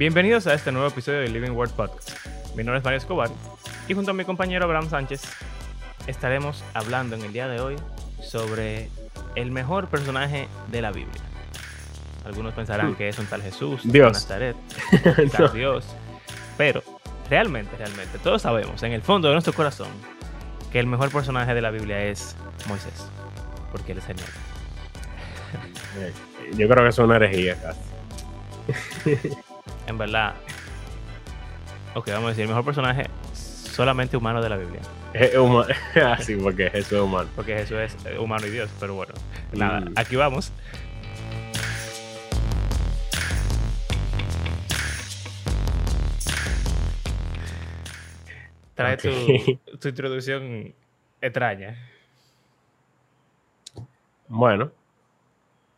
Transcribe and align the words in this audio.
Bienvenidos 0.00 0.46
a 0.46 0.54
este 0.54 0.72
nuevo 0.72 0.88
episodio 0.88 1.20
de 1.20 1.28
Living 1.28 1.50
Word 1.50 1.72
Podcast. 1.72 2.12
Mi 2.56 2.64
nombre 2.64 2.78
es 2.78 2.84
Mario 2.84 2.96
Escobar 2.96 3.28
y 3.86 3.92
junto 3.92 4.12
a 4.12 4.14
mi 4.14 4.24
compañero 4.24 4.64
Abraham 4.64 4.88
Sánchez 4.88 5.20
estaremos 6.06 6.64
hablando 6.72 7.16
en 7.16 7.22
el 7.22 7.34
día 7.34 7.48
de 7.48 7.60
hoy 7.60 7.76
sobre 8.22 8.88
el 9.36 9.50
mejor 9.50 9.88
personaje 9.88 10.48
de 10.68 10.80
la 10.80 10.90
Biblia. 10.90 11.20
Algunos 12.24 12.54
pensarán 12.54 12.94
que 12.94 13.10
es 13.10 13.18
un 13.18 13.26
tal 13.26 13.42
Jesús, 13.42 13.82
Dios. 13.84 14.14
Nazaret, 14.14 14.56
quizás 15.16 15.52
Dios, 15.52 15.84
pero 16.56 16.82
realmente, 17.28 17.76
realmente, 17.76 18.18
todos 18.20 18.40
sabemos 18.40 18.82
en 18.82 18.92
el 18.92 19.02
fondo 19.02 19.28
de 19.28 19.34
nuestro 19.34 19.52
corazón 19.52 19.90
que 20.72 20.80
el 20.80 20.86
mejor 20.86 21.12
personaje 21.12 21.52
de 21.52 21.60
la 21.60 21.70
Biblia 21.70 22.04
es 22.04 22.36
Moisés, 22.68 23.06
porque 23.70 23.92
él 23.92 23.98
es 23.98 24.06
genial. 24.06 24.28
Eh, 25.98 26.14
Yo 26.56 26.66
creo 26.70 26.84
que 26.84 26.88
es 26.88 26.98
una 26.98 27.16
herejía 27.16 27.58
casi. 27.60 27.80
En 29.90 29.98
verdad, 29.98 30.34
ok, 31.94 32.06
vamos 32.10 32.26
a 32.26 32.28
decir, 32.28 32.42
el 32.42 32.48
mejor 32.48 32.64
personaje 32.64 33.06
solamente 33.34 34.16
humano 34.16 34.40
de 34.40 34.48
la 34.48 34.56
Biblia. 34.56 34.80
Es 35.12 35.34
huma- 35.36 35.66
Así, 36.16 36.36
porque 36.42 36.70
Jesús 36.70 36.92
es 36.92 37.00
humano. 37.00 37.28
Porque 37.34 37.54
Jesús 37.56 37.76
es 37.78 37.96
eh, 38.06 38.16
humano 38.16 38.46
y 38.46 38.50
Dios, 38.50 38.70
pero 38.78 38.94
bueno, 38.94 39.12
nada, 39.52 39.80
Mm. 39.80 39.92
aquí 39.96 40.14
vamos. 40.14 40.52
Trae 48.74 48.96
tu, 48.96 49.08
tu 49.80 49.88
introducción 49.88 50.74
extraña. 51.20 51.76
Bueno. 54.28 54.70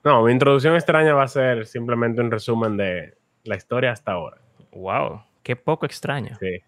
No, 0.04 0.22
mi 0.24 0.32
introducción 0.32 0.74
extraña 0.74 1.14
va 1.14 1.22
a 1.24 1.28
ser 1.28 1.66
simplemente 1.66 2.20
un 2.20 2.30
resumen 2.30 2.76
de 2.76 3.14
la 3.44 3.56
historia 3.56 3.92
hasta 3.92 4.12
ahora. 4.12 4.38
Wow, 4.72 5.22
qué 5.42 5.56
poco 5.56 5.86
extraño. 5.86 6.36
Sí, 6.38 6.58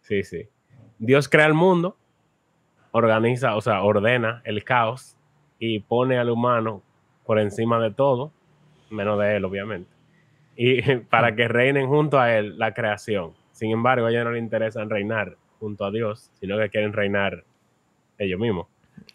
sí, 0.00 0.22
sí. 0.22 0.48
Dios 0.98 1.28
crea 1.28 1.46
el 1.46 1.54
mundo, 1.54 1.96
organiza, 2.92 3.56
o 3.56 3.60
sea, 3.60 3.82
ordena 3.82 4.40
el 4.44 4.62
caos 4.64 5.16
y 5.58 5.80
pone 5.80 6.18
al 6.18 6.30
humano 6.30 6.82
por 7.24 7.38
encima 7.38 7.80
de 7.80 7.90
todo, 7.90 8.32
menos 8.90 9.18
de 9.18 9.36
él, 9.36 9.44
obviamente. 9.44 9.90
Y 10.56 10.80
para 11.10 11.34
que 11.34 11.48
reinen 11.48 11.88
junto 11.88 12.18
a 12.20 12.36
él 12.36 12.58
la 12.58 12.72
creación. 12.74 13.32
Sin 13.52 13.70
embargo, 13.70 14.06
a 14.06 14.10
ellos 14.10 14.24
no 14.24 14.30
les 14.32 14.42
interesa 14.42 14.84
reinar 14.84 15.36
junto 15.58 15.84
a 15.84 15.90
Dios, 15.90 16.30
sino 16.40 16.58
que 16.58 16.68
quieren 16.70 16.92
reinar 16.92 17.44
ellos 18.18 18.38
mismos, 18.40 18.66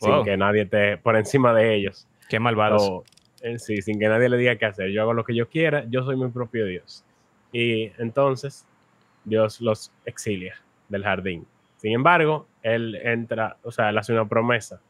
Wow. 0.01 0.15
sin 0.17 0.25
que 0.25 0.37
nadie 0.37 0.63
esté 0.63 0.97
por 0.97 1.15
encima 1.15 1.53
de 1.53 1.73
ellos. 1.75 2.07
Qué 2.29 2.39
malvados. 2.39 2.81
O, 2.83 3.03
eh, 3.43 3.59
sí, 3.59 3.81
sin 3.81 3.99
que 3.99 4.07
nadie 4.07 4.29
le 4.29 4.37
diga 4.37 4.55
qué 4.57 4.65
hacer. 4.65 4.89
Yo 4.91 5.01
hago 5.01 5.13
lo 5.13 5.23
que 5.23 5.35
yo 5.35 5.49
quiera, 5.49 5.85
yo 5.89 6.03
soy 6.03 6.15
mi 6.15 6.29
propio 6.29 6.65
Dios. 6.65 7.03
Y 7.51 7.91
entonces 7.97 8.65
Dios 9.23 9.61
los 9.61 9.91
exilia 10.05 10.55
del 10.87 11.03
jardín. 11.03 11.45
Sin 11.77 11.93
embargo, 11.93 12.47
él 12.61 12.95
entra, 12.95 13.57
o 13.63 13.71
sea, 13.71 13.89
él 13.89 13.97
hace 13.97 14.13
una 14.13 14.27
promesa 14.27 14.81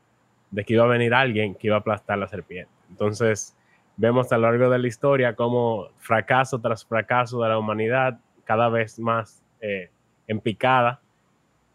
de 0.52 0.64
que 0.64 0.74
iba 0.74 0.84
a 0.84 0.88
venir 0.88 1.14
alguien 1.14 1.56
que 1.56 1.68
iba 1.68 1.76
a 1.76 1.80
aplastar 1.80 2.18
la 2.18 2.28
serpiente. 2.28 2.72
Entonces, 2.90 3.56
vemos 3.98 4.32
a 4.32 4.38
lo 4.38 4.50
largo 4.50 4.70
de 4.70 4.80
la 4.80 4.88
historia 4.88 5.36
como 5.36 5.90
fracaso 6.00 6.60
tras 6.60 6.86
fracaso 6.86 7.42
de 7.44 7.50
la 7.50 7.58
humanidad, 7.60 8.20
cada 8.46 8.70
vez 8.70 8.98
más 8.98 9.44
eh, 9.62 9.90
en 10.28 10.40
picada. 10.40 11.02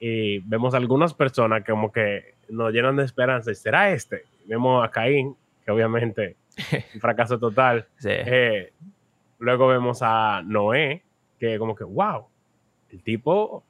Y 0.00 0.41
vemos 0.41 0.75
algunas 0.75 1.14
personas 1.14 1.62
que 1.62 1.70
como 1.70 1.92
que 1.92 2.34
nos 2.48 2.72
llenan 2.72 2.97
de 2.97 3.05
esperanza. 3.05 3.50
¿Y 3.52 3.55
será 3.55 3.92
este? 3.92 4.25
Vemos 4.47 4.84
a 4.84 4.91
Caín, 4.91 5.36
que 5.64 5.70
obviamente 5.70 6.36
un 6.95 7.01
fracaso 7.01 7.39
total. 7.39 7.87
Sí. 7.98 8.11
Eh, 8.11 8.73
luego 9.39 9.67
vemos 9.69 10.01
a 10.03 10.42
Noé, 10.45 11.03
que 11.39 11.59
como 11.59 11.75
que, 11.75 11.85
wow, 11.85 12.27
el 12.91 13.03
tipo 13.03 13.65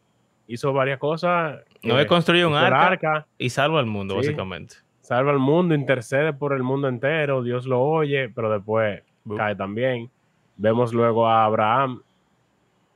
hizo 0.47 0.73
varias 0.73 0.99
cosas. 0.99 1.61
Noé 1.83 2.03
eh, 2.03 2.07
construyó 2.07 2.49
un 2.49 2.55
arca 2.55 3.27
y 3.39 3.51
salva 3.51 3.81
al 3.81 3.87
mundo, 3.87 4.15
Sí. 4.15 4.29
básicamente. 4.29 4.77
salva 5.01 5.33
al 5.33 5.39
mundo, 5.39 5.75
intercede 5.75 6.33
por 6.33 6.53
el 6.55 6.63
mundo 6.63 6.89
entero, 6.89 7.43
Dios 7.43 7.67
lo 7.67 7.81
oye, 7.83 8.29
pero 8.29 8.51
después 8.51 9.03
cae 9.37 9.55
también. 9.57 10.11
Vemos 10.57 10.93
luego 10.95 11.27
a 11.29 11.45
Abraham, 11.45 12.03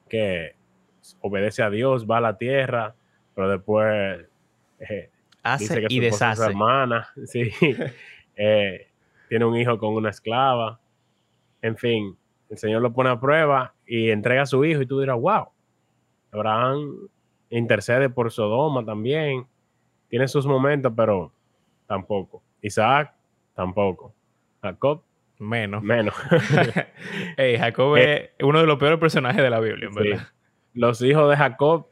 que 0.08 0.54
obedece 1.20 1.62
a 1.62 1.70
Dios, 1.70 2.06
va 2.06 2.18
a 2.18 2.20
la 2.20 2.36
tierra, 2.38 2.94
pero 3.34 3.48
después 3.50 4.26
eh, 4.80 5.10
Hace 5.42 5.64
dice 5.64 5.80
que 5.88 5.94
y 5.94 6.00
deshace. 6.00 6.44
hermana, 6.44 7.08
sí. 7.26 7.50
Eh, 8.40 8.87
tiene 9.28 9.44
un 9.44 9.56
hijo 9.56 9.78
con 9.78 9.94
una 9.94 10.10
esclava. 10.10 10.80
En 11.62 11.76
fin, 11.76 12.16
el 12.50 12.58
Señor 12.58 12.82
lo 12.82 12.92
pone 12.92 13.10
a 13.10 13.20
prueba 13.20 13.74
y 13.86 14.10
entrega 14.10 14.42
a 14.42 14.46
su 14.46 14.64
hijo 14.64 14.82
y 14.82 14.86
tú 14.86 15.00
dirás, 15.00 15.18
wow, 15.20 15.48
Abraham 16.32 17.08
intercede 17.50 18.10
por 18.10 18.30
Sodoma 18.30 18.84
también. 18.84 19.46
Tiene 20.08 20.28
sus 20.28 20.46
momentos, 20.46 20.92
pero 20.96 21.32
tampoco. 21.86 22.42
Isaac, 22.62 23.12
tampoco. 23.54 24.12
Jacob, 24.62 25.02
Menos. 25.38 25.82
menos. 25.82 26.14
Ey, 27.36 27.56
Jacob 27.58 27.96
es 27.96 28.30
uno 28.42 28.60
de 28.60 28.66
los 28.66 28.76
peores 28.78 28.98
personajes 28.98 29.40
de 29.42 29.50
la 29.50 29.60
Biblia, 29.60 29.86
en 29.88 29.94
Sí. 29.94 30.00
verdad. 30.10 30.26
Los 30.74 31.00
hijos 31.02 31.30
de 31.30 31.36
Jacob, 31.36 31.86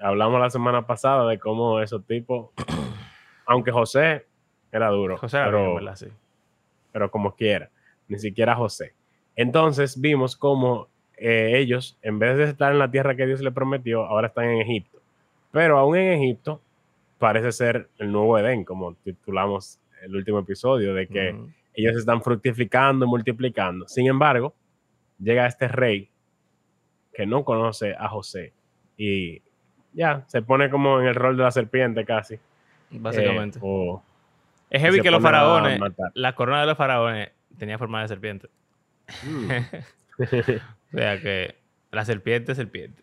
hablamos 0.00 0.40
la 0.40 0.50
semana 0.50 0.86
pasada 0.86 1.28
de 1.28 1.38
cómo 1.38 1.80
esos 1.80 2.04
tipos, 2.06 2.50
aunque 3.46 3.70
José 3.70 4.26
era 4.72 4.88
duro, 4.88 5.16
José 5.16 5.36
era 5.38 5.46
pero, 5.46 5.60
bien, 5.62 5.74
verdad, 5.76 5.94
sí. 5.96 6.06
Pero 6.92 7.10
como 7.10 7.34
quiera, 7.34 7.70
ni 8.08 8.18
siquiera 8.18 8.54
José. 8.54 8.92
Entonces 9.36 10.00
vimos 10.00 10.36
cómo 10.36 10.88
eh, 11.16 11.52
ellos, 11.58 11.98
en 12.02 12.18
vez 12.18 12.36
de 12.36 12.44
estar 12.44 12.72
en 12.72 12.78
la 12.78 12.90
tierra 12.90 13.14
que 13.16 13.26
Dios 13.26 13.40
le 13.40 13.50
prometió, 13.52 14.04
ahora 14.04 14.28
están 14.28 14.44
en 14.46 14.60
Egipto. 14.60 14.98
Pero 15.50 15.78
aún 15.78 15.96
en 15.96 16.12
Egipto 16.12 16.60
parece 17.18 17.50
ser 17.52 17.88
el 17.98 18.12
nuevo 18.12 18.38
Edén, 18.38 18.64
como 18.64 18.94
titulamos 18.94 19.80
el 20.02 20.14
último 20.14 20.38
episodio, 20.40 20.94
de 20.94 21.06
que 21.08 21.32
Mm. 21.32 21.52
ellos 21.74 21.96
están 21.96 22.22
fructificando 22.22 23.04
y 23.04 23.08
multiplicando. 23.08 23.88
Sin 23.88 24.06
embargo, 24.06 24.54
llega 25.20 25.46
este 25.46 25.66
rey 25.68 26.08
que 27.12 27.26
no 27.26 27.44
conoce 27.44 27.94
a 27.98 28.08
José 28.08 28.52
y 28.96 29.42
ya 29.92 30.22
se 30.28 30.42
pone 30.42 30.70
como 30.70 31.00
en 31.00 31.06
el 31.08 31.14
rol 31.16 31.36
de 31.36 31.42
la 31.42 31.50
serpiente 31.50 32.04
casi. 32.04 32.38
Básicamente. 32.90 33.58
Eh, 33.58 33.62
o- 33.64 34.02
es 34.70 34.82
heavy 34.82 35.00
que 35.00 35.10
los 35.10 35.22
faraones, 35.22 35.80
la 36.14 36.34
corona 36.34 36.60
de 36.60 36.66
los 36.66 36.76
faraones 36.76 37.30
tenía 37.58 37.78
forma 37.78 38.02
de 38.02 38.08
serpiente. 38.08 38.48
Mm. 39.24 39.50
O 40.90 40.96
sea 40.98 41.20
que 41.20 41.54
la 41.92 42.04
serpiente 42.04 42.52
es 42.52 42.58
serpiente. 42.58 43.02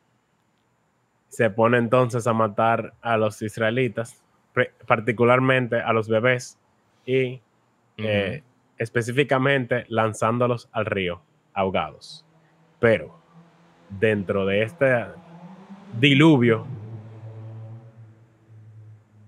se 1.30 1.50
pone 1.50 1.78
entonces 1.78 2.28
a 2.28 2.34
matar 2.34 2.94
a 3.02 3.16
los 3.16 3.42
israelitas, 3.42 4.22
particularmente 4.86 5.80
a 5.80 5.94
los 5.94 6.10
bebés 6.10 6.60
y 7.06 7.42
eh, 7.98 8.44
específicamente 8.78 9.86
lanzándolos 9.88 10.68
al 10.72 10.86
río 10.86 11.22
ahogados. 11.54 12.26
Pero 12.80 13.18
dentro 13.90 14.46
de 14.46 14.64
este 14.64 15.06
diluvio, 16.00 16.66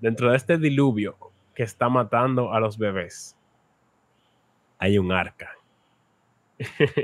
dentro 0.01 0.31
de 0.31 0.37
este 0.37 0.57
diluvio 0.57 1.26
que 1.57 1.63
está 1.63 1.89
matando 1.89 2.53
a 2.53 2.59
los 2.59 2.77
bebés, 2.77 3.35
hay 4.77 4.99
un 4.99 5.11
arca. 5.11 5.57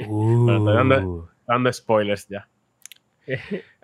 Bueno, 0.08 0.58
estoy 0.58 0.76
dando, 0.76 1.30
dando 1.48 1.74
spoilers 1.74 2.28
ya. 2.28 2.48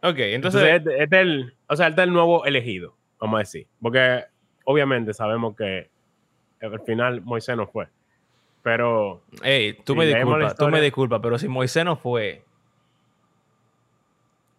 Ok, 0.01 0.19
entonces, 0.19 0.61
Entonces, 0.61 0.75
este, 0.75 1.03
este 1.03 1.15
es 1.17 1.21
el, 1.23 1.53
o 1.67 1.75
sea, 1.75 1.87
este 1.87 2.01
es 2.01 2.07
el 2.07 2.13
nuevo 2.13 2.45
elegido, 2.45 2.95
vamos 3.19 3.35
a 3.35 3.39
decir. 3.39 3.67
Porque 3.81 4.23
obviamente 4.63 5.13
sabemos 5.13 5.57
que 5.57 5.89
al 6.61 6.79
final 6.81 7.21
Moisés 7.21 7.57
no 7.57 7.67
fue. 7.67 7.87
Pero 8.61 9.23
ey, 9.43 9.73
tú 9.73 9.93
si 9.93 9.99
me 9.99 10.05
disculpas, 10.05 10.55
tú 10.55 10.67
me 10.69 10.81
disculpas, 10.81 11.19
pero 11.21 11.37
si 11.37 11.49
Moisés 11.49 11.83
no 11.83 11.97
fue, 11.97 12.45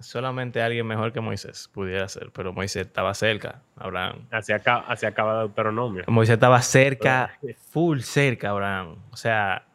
solamente 0.00 0.62
alguien 0.62 0.86
mejor 0.86 1.12
que 1.12 1.20
Moisés 1.20 1.70
pudiera 1.72 2.08
ser, 2.08 2.30
pero 2.32 2.52
Moisés 2.52 2.86
estaba 2.86 3.14
cerca, 3.14 3.62
Abraham. 3.76 4.26
así 4.30 4.52
acaba, 4.52 4.84
así 4.88 5.06
acaba 5.06 5.40
Deuteronomio. 5.40 6.04
Moisés 6.08 6.34
estaba 6.34 6.60
cerca, 6.62 7.38
full 7.70 8.00
cerca, 8.00 8.50
Abraham. 8.50 8.96
O 9.10 9.16
sea, 9.16 9.66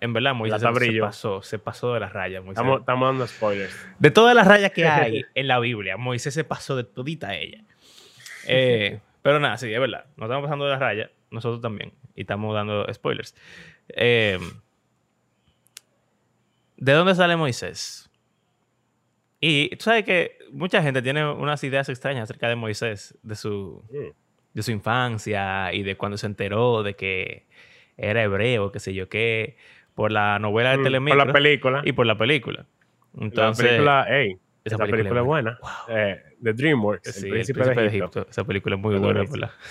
en 0.00 0.12
verdad 0.12 0.34
Moisés 0.34 0.60
se, 0.60 1.00
pasó, 1.00 1.42
se 1.42 1.58
pasó 1.58 1.94
de 1.94 2.00
las 2.00 2.12
rayas. 2.12 2.42
Moisés. 2.42 2.60
Estamos, 2.60 2.80
estamos 2.80 3.08
dando 3.08 3.26
spoilers. 3.26 3.86
De 3.98 4.10
todas 4.10 4.34
las 4.34 4.46
rayas 4.46 4.72
que 4.72 4.86
hay 4.88 5.24
en 5.34 5.48
la 5.48 5.58
Biblia, 5.58 5.96
Moisés 5.96 6.34
se 6.34 6.44
pasó 6.44 6.76
de 6.76 6.84
todita 6.84 7.34
ella. 7.34 7.62
Eh, 8.46 9.00
pero 9.22 9.40
nada, 9.40 9.56
sí, 9.56 9.72
es 9.72 9.80
verdad. 9.80 10.04
Nos 10.16 10.26
estamos 10.26 10.44
pasando 10.44 10.64
de 10.66 10.72
las 10.72 10.80
rayas, 10.80 11.10
nosotros 11.30 11.60
también. 11.60 11.92
Y 12.14 12.22
estamos 12.22 12.54
dando 12.54 12.86
spoilers. 12.92 13.34
Eh, 13.88 14.38
¿De 16.76 16.92
dónde 16.92 17.14
sale 17.14 17.36
Moisés? 17.36 18.03
Y 19.46 19.68
tú 19.76 19.84
sabes 19.84 20.04
que 20.04 20.38
mucha 20.52 20.82
gente 20.82 21.02
tiene 21.02 21.28
unas 21.30 21.62
ideas 21.64 21.88
extrañas 21.90 22.22
acerca 22.24 22.48
de 22.48 22.56
Moisés, 22.56 23.18
de 23.22 23.34
su, 23.34 23.82
Mm. 23.90 24.12
de 24.54 24.62
su 24.62 24.70
infancia 24.70 25.70
y 25.74 25.82
de 25.82 25.96
cuando 25.96 26.16
se 26.16 26.26
enteró 26.26 26.82
de 26.82 26.94
que 26.94 27.44
era 27.98 28.22
hebreo, 28.22 28.72
qué 28.72 28.80
sé 28.80 28.94
yo 28.94 29.08
qué, 29.10 29.56
por 29.94 30.12
la 30.12 30.38
novela 30.38 30.70
de 30.70 30.78
Mm, 30.78 30.82
Telemicro 30.84 31.18
Por 31.18 31.26
la 31.26 31.32
película. 31.34 31.82
y 31.84 31.92
por 31.92 32.06
la 32.06 32.16
película. 32.16 32.64
Entonces, 33.20 33.64
la 33.64 33.70
película, 33.70 34.06
hey, 34.08 34.38
esa 34.64 34.76
esa, 34.76 34.84
película 34.86 34.96
película, 35.02 35.20
es 35.20 35.26
buena. 35.26 35.58
Eh, 35.88 36.22
The 36.42 36.52
DreamWorks, 36.54 37.12
sí, 37.14 37.26
El 37.26 37.32
Príncipe, 37.32 37.64
de 37.64 37.86
Egipto. 37.86 38.26
Esa 38.30 38.44
película 38.44 38.76
es 38.76 38.80
muy 38.80 38.96
buena. 38.98 39.24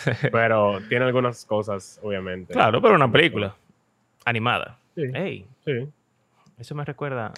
Pero 0.32 0.80
tiene 0.88 1.06
algunas 1.06 1.46
cosas, 1.46 2.00
obviamente. 2.04 2.54
Claro, 2.54 2.80
pero 2.82 2.94
una 2.96 3.12
película 3.12 3.56
animada. 4.24 4.78
Sí, 4.96 5.02
Ey, 5.16 5.46
sí. 5.66 5.88
eso 6.60 6.76
me 6.76 6.86
recuerda 6.86 7.34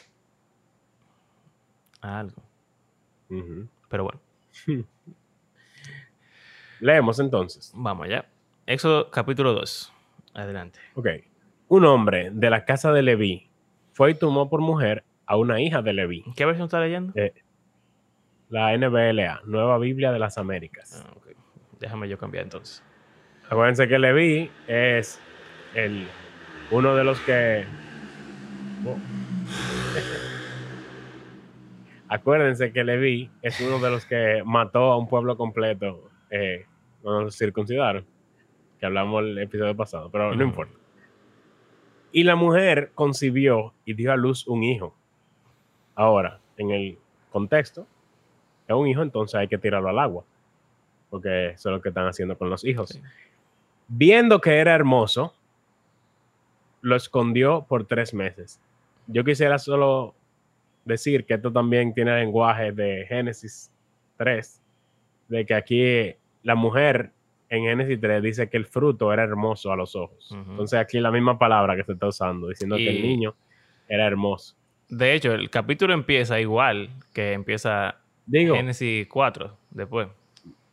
a 2.06 2.20
algo. 2.20 2.42
Pero 3.90 4.04
bueno, 4.04 4.20
Leemos 6.80 7.20
entonces. 7.20 7.72
vamos 7.76 8.06
allá. 8.06 8.26
Éxodo 8.66 9.10
capítulo 9.10 9.54
2. 9.54 9.94
Adelante. 10.34 10.80
Ok. 10.96 11.08
Un 11.68 11.86
hombre 11.86 12.30
de 12.32 12.50
la 12.50 12.66
casa 12.66 12.92
de 12.92 13.02
Leví 13.02 13.50
fue 13.94 14.12
y 14.12 14.16
tomó 14.16 14.50
por 14.50 14.62
mujer 14.62 15.04
a 15.26 15.38
una 15.38 15.60
hija 15.62 15.82
de 15.82 15.94
Leví. 15.94 16.24
¿Qué 16.36 16.46
versión 16.46 16.66
está 16.66 16.80
leyendo? 16.80 17.14
Eh, 17.16 17.34
La 18.50 18.78
NBLA, 18.78 19.42
Nueva 19.46 19.78
Biblia 19.80 20.12
de 20.12 20.20
las 20.20 20.38
Américas. 20.38 21.04
Ah. 21.06 21.14
Déjame 21.80 22.08
yo 22.08 22.18
cambiar 22.18 22.44
entonces. 22.44 22.84
Acuérdense 23.50 23.88
que 23.88 24.00
Leví 24.00 24.52
es 24.68 25.20
el, 25.74 26.08
uno 26.72 26.96
de 26.96 27.04
los 27.04 27.20
que. 27.22 27.66
Oh. 28.86 28.98
Acuérdense 32.16 32.72
que 32.72 32.86
Leví 32.86 33.30
es 33.42 33.60
uno 33.60 33.78
de 33.78 33.90
los 33.90 34.06
que 34.06 34.42
mató 34.46 34.94
a 34.94 34.98
un 34.98 35.06
pueblo 35.06 35.36
completo 35.36 36.10
eh, 36.30 36.66
cuando 37.02 37.30
se 37.30 37.46
circuncidaron. 37.46 38.06
Que 38.80 38.86
hablamos 38.86 39.24
el 39.24 39.38
episodio 39.38 39.76
pasado, 39.76 40.10
pero 40.10 40.34
no 40.34 40.42
importa. 40.42 40.74
Y 42.14 42.24
la 42.24 42.38
mujer 42.38 42.92
concibió 42.96 43.74
y 43.84 43.96
dio 43.96 44.14
a 44.14 44.16
luz 44.16 44.48
un 44.48 44.64
hijo. 44.64 44.96
Ahora, 45.94 46.40
en 46.56 46.72
el 46.72 46.98
contexto, 47.32 47.86
es 48.66 48.74
un 48.74 48.88
hijo, 48.88 49.02
entonces 49.02 49.36
hay 49.36 49.50
que 49.50 49.58
tirarlo 49.58 49.90
al 49.90 50.00
agua. 50.00 50.24
Porque 51.10 51.50
eso 51.50 51.70
es 51.70 51.76
lo 51.76 51.82
que 51.82 51.90
están 51.90 52.08
haciendo 52.08 52.38
con 52.38 52.50
los 52.50 52.64
hijos. 52.64 52.92
Sí. 52.92 53.02
Viendo 53.90 54.40
que 54.40 54.58
era 54.58 54.74
hermoso, 54.74 55.34
lo 56.80 56.96
escondió 56.96 57.66
por 57.68 57.86
tres 57.86 58.14
meses. 58.14 58.62
Yo 59.08 59.26
quisiera 59.26 59.60
solo 59.60 60.16
decir 60.86 61.26
que 61.26 61.34
esto 61.34 61.52
también 61.52 61.94
tiene 61.94 62.16
lenguaje 62.18 62.72
de 62.72 63.06
Génesis 63.08 63.72
3, 64.18 64.62
de 65.28 65.46
que 65.46 65.54
aquí 65.54 66.16
la 66.44 66.56
mujer 66.56 67.12
en 67.50 67.64
Génesis 67.64 68.00
3 68.00 68.22
dice 68.22 68.50
que 68.50 68.58
el 68.58 68.66
fruto 68.66 69.12
era 69.12 69.24
hermoso 69.24 69.72
a 69.72 69.76
los 69.76 69.96
ojos. 69.96 70.32
Ujú. 70.32 70.52
Entonces 70.52 70.80
aquí 70.80 71.00
la 71.00 71.12
misma 71.12 71.38
palabra 71.38 71.76
que 71.76 71.84
se 71.84 71.94
está 71.94 72.08
usando, 72.08 72.48
diciendo 72.48 72.78
que 72.78 72.90
el 72.90 73.02
niño 73.02 73.36
era 73.88 74.06
hermoso. 74.06 74.56
De 74.88 75.14
hecho, 75.14 75.34
el 75.34 75.50
capítulo 75.50 75.94
empieza 75.94 76.40
igual 76.40 76.90
que 77.14 77.34
empieza 77.34 77.98
Digo, 78.28 78.56
Génesis 78.56 79.08
4 79.08 79.58
después. 79.72 80.08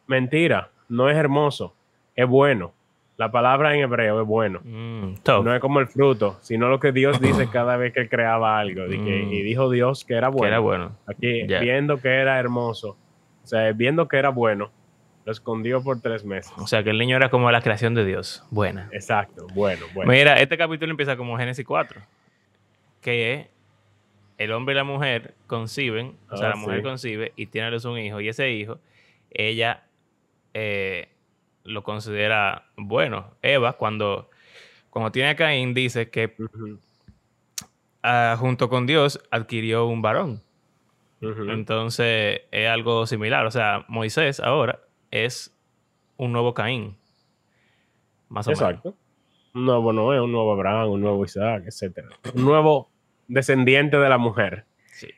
mentira, 0.07 0.71
no 0.89 1.09
es 1.09 1.17
hermoso, 1.17 1.75
es 2.15 2.27
bueno. 2.29 2.75
La 3.23 3.31
palabra 3.31 3.73
en 3.73 3.83
hebreo 3.83 4.21
es 4.21 4.27
bueno. 4.27 4.59
Mm. 4.65 5.15
No 5.45 5.55
es 5.55 5.61
como 5.61 5.79
el 5.79 5.87
fruto, 5.87 6.39
sino 6.41 6.69
lo 6.69 6.81
que 6.81 6.91
Dios 6.91 7.21
dice 7.21 7.49
cada 7.53 7.77
vez 7.77 7.93
que 7.93 8.01
él 8.01 8.09
creaba 8.09 8.59
algo. 8.59 8.83
Mm. 8.89 9.33
y 9.33 9.43
dijo 9.43 9.71
Dios 9.71 10.05
que 10.05 10.15
era 10.15 10.27
que 10.27 10.33
bueno. 10.35 10.49
era 10.49 10.59
bueno. 10.59 10.99
Aquí, 11.07 11.45
viendo 11.45 11.99
que 11.99 12.09
era 12.09 12.41
hermoso, 12.41 12.97
o 13.45 13.47
sea, 13.47 13.71
viendo 13.71 14.09
que 14.09 14.17
era 14.17 14.31
bueno, 14.31 14.73
lo 15.25 15.31
escondió 15.31 15.85
por 15.85 16.01
tres 16.01 16.25
meses. 16.25 16.53
O 16.57 16.67
sea, 16.67 16.83
que 16.83 16.91
el 16.91 16.99
niño 16.99 17.15
era 17.15 17.31
como 17.31 17.49
la 17.53 17.61
creación 17.61 17.95
de 17.95 18.05
Dios. 18.05 18.45
Buena. 18.51 18.89
Exacto, 18.91 19.47
bueno, 19.55 19.87
bueno. 19.95 20.11
Mira, 20.11 20.41
este 20.41 20.59
capítulo 20.59 20.91
empieza 20.91 21.17
como 21.17 21.39
Génesis 21.39 21.65
4, 21.65 22.01
que 23.01 23.51
el 24.37 24.51
hombre 24.51 24.75
y 24.75 24.77
la 24.79 24.83
mujer 24.83 25.35
conciben, 25.47 26.17
o 26.29 26.37
sea, 26.37 26.49
Ah, 26.49 26.51
la 26.51 26.57
mujer 26.57 26.79
sí. 26.79 26.83
concibe 26.83 27.33
y 27.37 27.47
tiene 27.47 27.69
a 27.69 27.71
luz 27.71 27.85
un 27.85 27.99
hijo, 28.01 28.21
y 28.21 28.29
ese 28.29 28.51
hijo, 28.51 28.81
ella 29.31 29.85
eh, 30.55 31.09
lo 31.65 31.83
considera 31.83 32.67
bueno. 32.77 33.35
Eva, 33.43 33.75
cuando, 33.75 34.31
cuando 34.91 35.13
tiene 35.13 35.31
a 35.31 35.37
Caín, 35.37 35.75
dice 35.75 36.11
que 36.11 36.35
ah, 38.03 38.37
junto 38.39 38.69
con 38.69 38.87
Dios 38.87 39.21
adquirió 39.31 39.87
un 39.87 40.03
varón. 40.03 40.43
Entonces 41.21 42.41
es 42.51 42.69
algo 42.69 43.07
similar. 43.07 43.47
O 43.47 43.51
sea, 43.51 43.85
Moisés 43.89 44.41
ahora 44.41 44.81
es 45.11 45.57
un 46.17 46.33
nuevo 46.33 46.53
Caín. 46.53 46.97
Más 48.29 48.47
o 48.47 48.51
menos. 48.51 48.61
Exacto. 48.61 48.95
Un 49.55 49.67
nuevo 49.67 49.93
Noé, 49.93 50.21
un 50.21 50.33
nuevo 50.33 50.53
Abraham, 50.53 50.91
un 50.91 51.01
nuevo 51.03 51.25
Isaac, 51.25 51.65
etc. 51.67 52.07
Un 52.35 52.45
nuevo 52.45 52.91
descendiente 53.29 53.99
de 53.99 54.09
la 54.09 54.19
mujer. 54.19 54.65
Sí. 54.87 55.09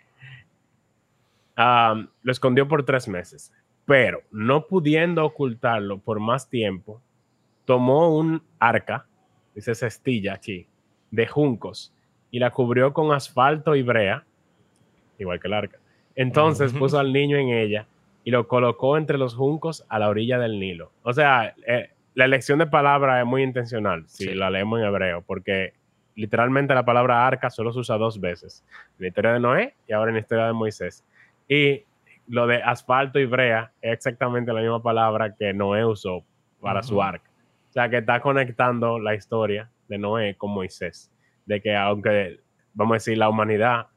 Ah, 1.57 2.05
lo 2.23 2.33
escondió 2.33 2.67
por 2.69 2.85
tres 2.85 3.09
meses, 3.09 3.53
pero 3.87 4.23
no 4.31 4.67
pudiendo 4.67 5.25
ocultarlo 5.25 5.99
por 5.99 6.21
más 6.21 6.49
tiempo, 6.49 7.01
tomó 7.65 8.17
un 8.17 8.43
arca, 8.59 9.07
dice 9.55 9.75
cestilla 9.75 10.35
aquí, 10.35 10.67
de 11.11 11.27
juncos 11.27 11.93
y 12.31 12.39
la 12.39 12.51
cubrió 12.51 12.93
con 12.93 13.13
asfalto 13.13 13.77
y 13.77 13.83
brea, 13.83 14.25
igual 15.19 15.39
que 15.41 15.47
el 15.49 15.55
arca. 15.55 15.79
Entonces 16.17 16.73
puso 16.73 16.99
al 16.99 17.13
niño 17.13 17.37
en 17.37 17.49
ella 17.51 17.87
y 18.25 18.31
lo 18.31 18.49
colocó 18.49 18.97
entre 18.97 19.19
los 19.19 19.35
juncos 19.35 19.85
a 19.89 19.99
la 19.99 20.09
orilla 20.09 20.39
del 20.39 20.59
Nilo. 20.59 20.91
O 21.03 21.13
sea, 21.13 21.55
eh, 21.67 21.91
la 22.15 22.25
elección 22.25 22.59
de 22.59 22.67
palabra 22.67 23.21
es 23.21 23.27
muy 23.27 23.43
intencional 23.43 24.05
si 24.07 24.25
Sí. 24.25 24.35
la 24.35 24.51
leemos 24.51 24.81
en 24.81 24.87
hebreo, 24.87 25.23
porque 25.23 25.75
literalmente 26.15 26.75
la 26.75 26.85
palabra 26.85 27.27
arca 27.27 27.51
solo 27.51 27.73
se 27.73 27.81
usa 27.81 27.97
dos 27.99 28.21
veces, 28.21 28.65
en 28.99 29.03
la 29.03 29.09
historia 29.09 29.33
de 29.33 29.41
Noé 29.41 29.75
y 29.89 29.93
ahora 29.93 30.11
en 30.11 30.15
la 30.15 30.21
historia 30.21 30.47
de 30.47 30.53
Moisés. 30.53 31.05
Y 31.49 31.83
lo 32.27 32.47
de 32.47 32.63
asfalto 32.63 33.19
y 33.19 33.27
brea 33.27 33.73
es 33.81 33.93
exactamente 33.93 34.53
la 34.53 34.61
misma 34.61 34.83
palabra 34.83 35.35
que 35.35 35.53
Noé 35.53 35.85
usó 35.85 36.25
para 36.61 36.83
su 36.83 37.03
arca. 37.03 37.31
O 37.71 37.73
sea, 37.73 37.89
que 37.89 37.99
está 37.99 38.21
conectando 38.21 38.99
la 38.99 39.15
historia 39.15 39.71
de 39.89 39.99
Noé 39.99 40.37
con 40.37 40.53
Moisés. 40.53 41.11
De 41.45 41.61
que 41.61 41.77
aunque, 41.77 42.41
vamos 42.73 42.93
a 42.93 42.97
decir, 42.97 43.19
la 43.19 43.29
humanidad 43.29 43.89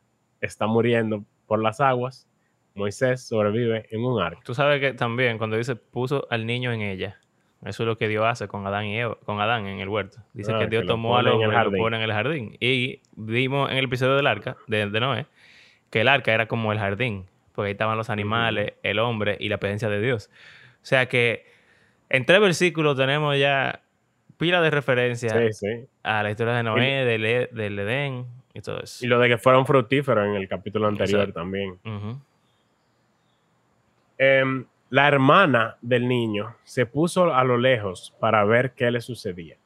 está 0.42 0.68
muriendo 0.68 1.24
por 1.46 1.62
las 1.62 1.80
aguas, 1.80 2.28
Moisés 2.76 3.28
sobrevive 3.28 3.88
en 3.90 4.04
un 4.04 4.22
arca. 4.22 4.42
Tú 4.44 4.54
sabes 4.54 4.80
que 4.82 4.94
también 4.94 5.38
cuando 5.38 5.58
dice 5.58 5.76
puso 5.76 6.28
al 6.30 6.46
niño 6.46 6.72
en 6.72 6.82
ella, 6.82 7.18
eso 7.66 7.84
es 7.84 7.88
lo 7.88 7.98
que 7.98 8.08
Dios 8.08 8.26
hace 8.26 8.48
con 8.48 8.68
Adán 8.68 8.86
y 8.86 9.00
Eva, 9.00 9.18
con 9.26 9.40
Adán 9.40 9.66
en 9.66 9.80
el 9.80 9.90
huerto. 9.90 10.20
Dice 10.34 10.54
Ah, 10.54 10.60
que 10.60 10.68
Dios 10.68 10.84
que 10.84 10.88
tomó 10.88 11.18
al 11.18 11.28
hombre 11.28 11.48
y 11.48 11.64
lo 11.64 11.72
pone 11.72 11.98
en 11.98 12.04
el 12.04 12.12
jardín. 12.12 12.58
Y 12.60 13.02
vimos 13.16 13.72
en 13.72 13.78
el 13.78 13.86
episodio 13.86 14.16
del 14.16 14.28
arca, 14.28 14.58
de, 14.68 14.90
de 14.90 15.00
Noé, 15.00 15.26
que 15.90 16.02
el 16.02 16.08
arca 16.08 16.34
era 16.34 16.48
como 16.48 16.72
el 16.72 16.78
jardín, 16.78 17.26
porque 17.58 17.68
ahí 17.70 17.72
estaban 17.74 17.98
los 17.98 18.10
animales, 18.12 18.76
el 18.84 19.00
hombre 19.00 19.36
y 19.40 19.50
la 19.50 19.58
presencia 19.58 19.90
de 19.90 20.00
Dios. 20.00 20.30
O 20.76 20.86
sea 20.86 21.08
que 21.10 21.46
en 22.10 22.26
tres 22.26 22.40
versículos 22.40 22.96
tenemos 22.96 23.38
ya 23.38 23.82
pila 24.38 24.62
de 24.62 24.70
referencia 24.70 25.30
Sí, 25.32 25.52
sí. 25.54 25.86
a 26.04 26.22
la 26.24 26.30
historia 26.30 26.54
de 26.54 26.64
Noé, 26.64 27.04
del, 27.04 27.26
E- 27.26 27.50
del 27.52 27.80
Edén 27.80 28.28
y 28.54 28.62
todo 28.62 28.80
eso. 28.82 29.04
Y 29.04 29.10
lo 29.10 29.20
de 29.20 29.28
que 29.30 29.38
fueron 29.40 29.66
fructíferos 29.66 30.26
en 30.28 30.36
el 30.36 30.48
capítulo 30.48 30.88
anterior 30.88 31.22
Exacto. 31.22 31.40
también. 31.42 31.78
Em, 34.18 34.66
la 34.90 35.08
hermana 35.08 35.78
del 35.82 36.08
niño 36.08 36.56
se 36.64 36.86
puso 36.86 37.34
a 37.34 37.44
lo 37.44 37.58
lejos 37.58 38.14
para 38.20 38.44
ver 38.46 38.72
qué 38.74 38.90
le 38.92 39.02
sucedía. 39.02 39.58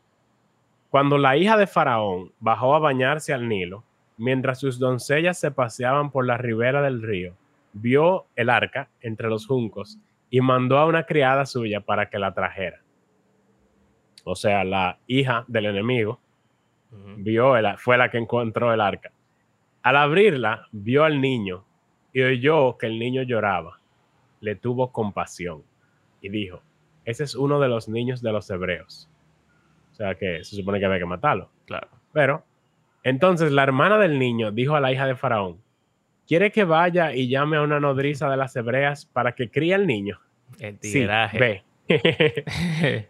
Cuando 0.90 1.18
la 1.18 1.38
hija 1.38 1.58
de 1.58 1.68
Faraón 1.68 2.32
bajó 2.40 2.76
a 2.76 2.80
bañarse 2.80 3.34
al 3.34 3.48
Nilo, 3.48 3.84
mientras 4.18 4.60
sus 4.60 4.78
doncellas 4.80 5.40
se 5.40 5.52
paseaban 5.52 6.12
por 6.12 6.26
la 6.26 6.38
ribera 6.38 6.82
del 6.82 7.02
río, 7.02 7.34
vio 7.74 8.28
el 8.36 8.50
arca 8.50 8.90
entre 9.02 9.30
los 9.30 9.46
juncos 9.48 10.00
y 10.30 10.42
mandó 10.42 10.78
a 10.78 10.86
una 10.86 11.06
criada 11.06 11.46
suya 11.46 11.82
para 11.82 12.10
que 12.10 12.20
la 12.20 12.34
trajera. 12.34 12.82
O 14.24 14.36
sea, 14.36 14.64
la 14.64 15.00
hija 15.08 15.46
del 15.48 15.66
enemigo 15.68 16.20
vio 17.18 17.56
el- 17.58 17.78
fue 17.78 17.98
la 17.98 18.10
que 18.10 18.18
encontró 18.18 18.74
el 18.74 18.82
arca. 18.82 19.12
Al 19.82 19.98
abrirla, 19.98 20.68
vio 20.72 21.04
al 21.04 21.20
niño 21.22 21.66
y 22.14 22.22
oyó 22.22 22.78
que 22.78 22.86
el 22.88 23.00
niño 23.00 23.24
lloraba. 23.24 23.80
Le 24.42 24.56
tuvo 24.56 24.92
compasión 24.92 25.64
y 26.22 26.30
dijo, 26.30 26.62
ese 27.06 27.24
es 27.24 27.36
uno 27.36 27.60
de 27.60 27.68
los 27.70 27.88
niños 27.90 28.22
de 28.22 28.32
los 28.32 28.50
hebreos. 28.50 29.10
O 29.92 29.96
sea 29.96 30.16
que 30.16 30.44
se 30.44 30.56
supone 30.56 30.80
que 30.80 30.86
había 30.86 31.00
que 31.00 31.06
matarlo. 31.06 31.50
Claro. 31.66 31.88
Pero, 32.14 32.44
entonces 33.04 33.52
la 33.52 33.64
hermana 33.64 33.98
del 33.98 34.20
niño 34.20 34.52
dijo 34.52 34.76
a 34.76 34.80
la 34.80 34.92
hija 34.92 35.08
de 35.08 35.16
Faraón, 35.16 35.58
¿quiere 36.32 36.50
que 36.50 36.64
vaya 36.64 37.14
y 37.14 37.28
llame 37.28 37.58
a 37.58 37.62
una 37.62 37.82
nodriza 37.82 38.30
de 38.30 38.38
las 38.38 38.56
hebreas 38.56 39.06
para 39.06 39.34
que 39.34 39.52
críe 39.52 39.76
al 39.76 39.86
niño? 39.86 40.18
El 40.60 40.76
Sí, 40.80 40.94
tigueraje. 40.94 41.38
ve. 41.90 43.08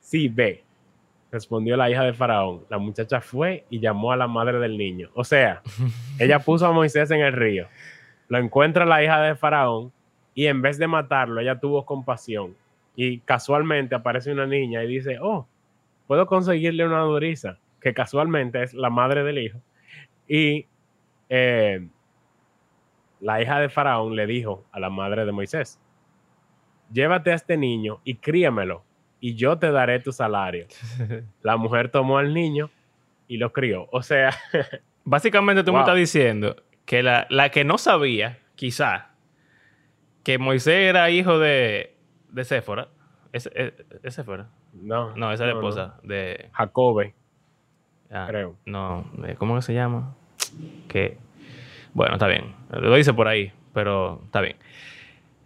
Sí, 0.00 0.28
ve. 0.28 0.64
Respondió 1.30 1.76
la 1.76 1.90
hija 1.90 2.02
de 2.02 2.14
Faraón. 2.14 2.64
La 2.70 2.78
muchacha 2.78 3.20
fue 3.20 3.66
y 3.68 3.78
llamó 3.78 4.10
a 4.10 4.16
la 4.16 4.26
madre 4.26 4.58
del 4.58 4.78
niño. 4.78 5.10
O 5.12 5.22
sea, 5.22 5.60
ella 6.18 6.38
puso 6.38 6.66
a 6.66 6.72
Moisés 6.72 7.10
en 7.10 7.20
el 7.20 7.34
río. 7.34 7.68
Lo 8.28 8.38
encuentra 8.38 8.86
la 8.86 9.04
hija 9.04 9.20
de 9.20 9.34
Faraón 9.34 9.92
y 10.34 10.46
en 10.46 10.62
vez 10.62 10.78
de 10.78 10.86
matarlo, 10.86 11.42
ella 11.42 11.60
tuvo 11.60 11.84
compasión. 11.84 12.56
Y 12.96 13.18
casualmente 13.18 13.94
aparece 13.94 14.32
una 14.32 14.46
niña 14.46 14.82
y 14.82 14.86
dice, 14.86 15.18
oh, 15.20 15.46
puedo 16.06 16.26
conseguirle 16.26 16.86
una 16.86 17.00
nodriza, 17.00 17.58
que 17.82 17.92
casualmente 17.92 18.62
es 18.62 18.72
la 18.72 18.88
madre 18.88 19.24
del 19.24 19.36
hijo. 19.40 19.60
Y 20.26 20.64
eh, 21.28 21.86
la 23.22 23.40
hija 23.40 23.58
de 23.60 23.70
Faraón 23.70 24.14
le 24.14 24.26
dijo 24.26 24.66
a 24.72 24.80
la 24.80 24.90
madre 24.90 25.24
de 25.24 25.32
Moisés, 25.32 25.80
llévate 26.92 27.32
a 27.32 27.34
este 27.34 27.56
niño 27.56 28.00
y 28.04 28.16
críamelo, 28.16 28.84
y 29.20 29.36
yo 29.36 29.56
te 29.58 29.70
daré 29.70 30.00
tu 30.00 30.12
salario. 30.12 30.66
La 31.42 31.56
mujer 31.56 31.90
tomó 31.90 32.18
al 32.18 32.34
niño 32.34 32.70
y 33.28 33.36
lo 33.36 33.52
crió. 33.52 33.88
O 33.92 34.02
sea, 34.02 34.34
Básicamente 35.04 35.64
tú 35.64 35.72
me 35.72 35.80
estás 35.80 35.96
diciendo 35.96 36.56
que 36.84 37.02
la, 37.02 37.26
la 37.28 37.50
que 37.50 37.64
no 37.64 37.78
sabía, 37.78 38.38
quizá, 38.54 39.10
que 40.22 40.38
Moisés 40.38 40.74
era 40.74 41.10
hijo 41.10 41.38
de, 41.38 41.96
de 42.30 42.44
Séfora. 42.44 42.88
¿Es, 43.32 43.50
es, 43.54 43.72
es 44.02 44.14
Séfora? 44.14 44.48
no. 44.72 45.16
No, 45.16 45.32
esa 45.32 45.44
es 45.44 45.48
la 45.48 45.54
no. 45.54 45.60
esposa 45.60 46.00
de... 46.02 46.50
Jacobe, 46.52 47.14
ah, 48.10 48.26
creo. 48.28 48.56
No, 48.66 49.04
eh, 49.26 49.34
¿cómo 49.36 49.56
que 49.56 49.62
se 49.62 49.74
llama? 49.74 50.14
Que... 50.88 51.18
Bueno, 51.92 52.14
está 52.14 52.26
bien. 52.26 52.54
Lo 52.70 52.94
dice 52.94 53.12
por 53.12 53.28
ahí, 53.28 53.52
pero 53.72 54.20
está 54.24 54.40
bien. 54.40 54.56